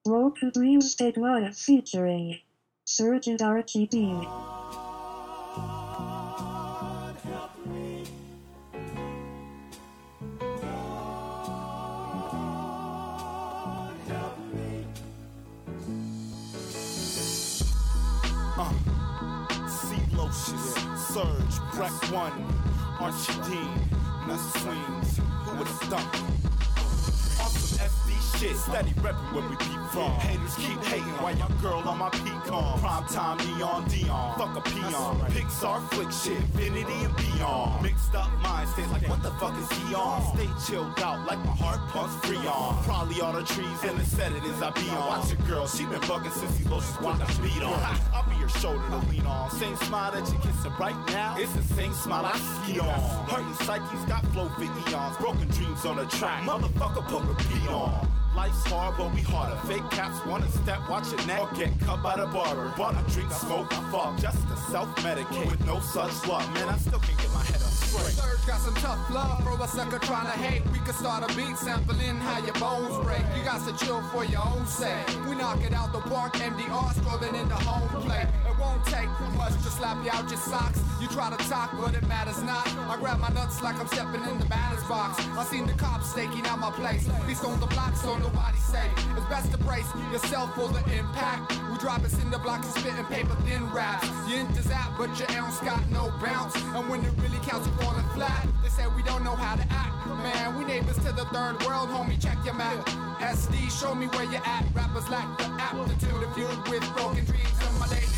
[0.06, 2.38] Broken Dreams Stigmata featuring
[2.86, 4.24] Sergeant Archie Bean.
[18.58, 18.72] Uh,
[19.68, 20.76] C-Locious,
[21.08, 22.46] Surge, Breck One,
[23.00, 23.72] Archie Dean,
[24.28, 26.35] Nuss Swings, who would have thunk?
[28.40, 30.12] Shit, steady reppin' where we peep from.
[30.20, 32.80] Haters keep hating while your girl on my pecan.
[32.80, 35.16] Prime time neon Dion, fuck a peon.
[35.32, 37.82] Pixar flick shit, infinity and beyond.
[37.82, 40.20] Mixed up mind states like what the fuck is he on?
[40.36, 42.84] Stay chilled out like my heart pumps free on.
[42.84, 45.08] Probably all the trees and the set it is I be on.
[45.08, 47.72] Watch your girl, she been bugging since he lost what I speed on.
[48.14, 49.50] I'll be your shoulder to lean on.
[49.52, 53.00] Same smile that you kissing right now, it's the same smile I ski on.
[53.30, 55.16] Hurting psyches got flow for eons.
[55.18, 58.06] Broken dreams on the track, motherfucker put repeat on.
[58.36, 59.56] Life's hard, but we harder.
[59.66, 62.74] Fake caps wanna step, watch your neck, or get cut by the barber.
[62.78, 66.44] Wanna drink, smoke, I fuck, just to self-medicate with no such luck.
[66.54, 68.12] Man, I still can't get my head up straight.
[68.12, 70.62] Surge got some tough love for a sucker trying to hate.
[70.74, 73.24] We could start a beat sampling how your bones break.
[73.38, 75.08] You got to chill for your own sake.
[75.30, 78.28] We knock it out the park, MDR strolling in the home plate.
[78.66, 80.80] Won't take much to slap you out your socks.
[81.00, 82.68] You try to talk, but it matters not.
[82.90, 85.24] I grab my nuts like I'm stepping in the batter's box.
[85.38, 87.08] I seen the cops staking out my place.
[87.28, 88.92] Beast on the block, so nobody safe.
[89.16, 91.62] It's best to brace yourself for the impact.
[91.70, 94.10] We drop us in the block and spitting paper thin raps.
[94.28, 96.56] You into zap, but your ounce got no bounce.
[96.56, 98.48] And when it really counts, you're falling flat.
[98.64, 99.94] They say we don't know how to act.
[100.08, 102.20] Man, we neighbors to the third world, homie.
[102.20, 102.90] Check your map.
[103.20, 104.66] SD, show me where you at.
[104.74, 108.16] Rappers lack the aptitude of you with broken dreams and my routine.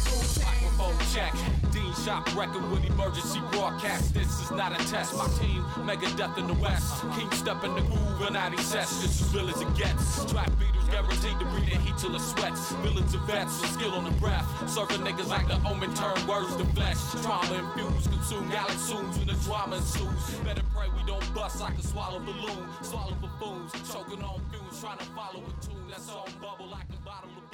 [1.13, 1.33] Check,
[1.71, 4.13] D King shop record with emergency broadcast.
[4.13, 5.15] This is not a test.
[5.15, 7.01] My team, mega death in the west.
[7.15, 9.01] King step in the groove and out he.
[9.01, 10.25] This is real as it gets.
[10.31, 12.71] Trap beaters guaranteed to breathe the heat till it sweats.
[12.83, 14.45] Villains and vets with skill on the breath.
[14.69, 16.97] Serving niggas like the omen turn words to flesh.
[17.23, 20.39] Trauma infused, consume galaxies when the drama ensues.
[20.43, 22.67] Better pray we don't bust like a swallow balloon.
[22.81, 26.99] Swallow buffoons, choking on fumes, trying to follow a tune that's on bubble like a
[27.05, 27.46] bottle of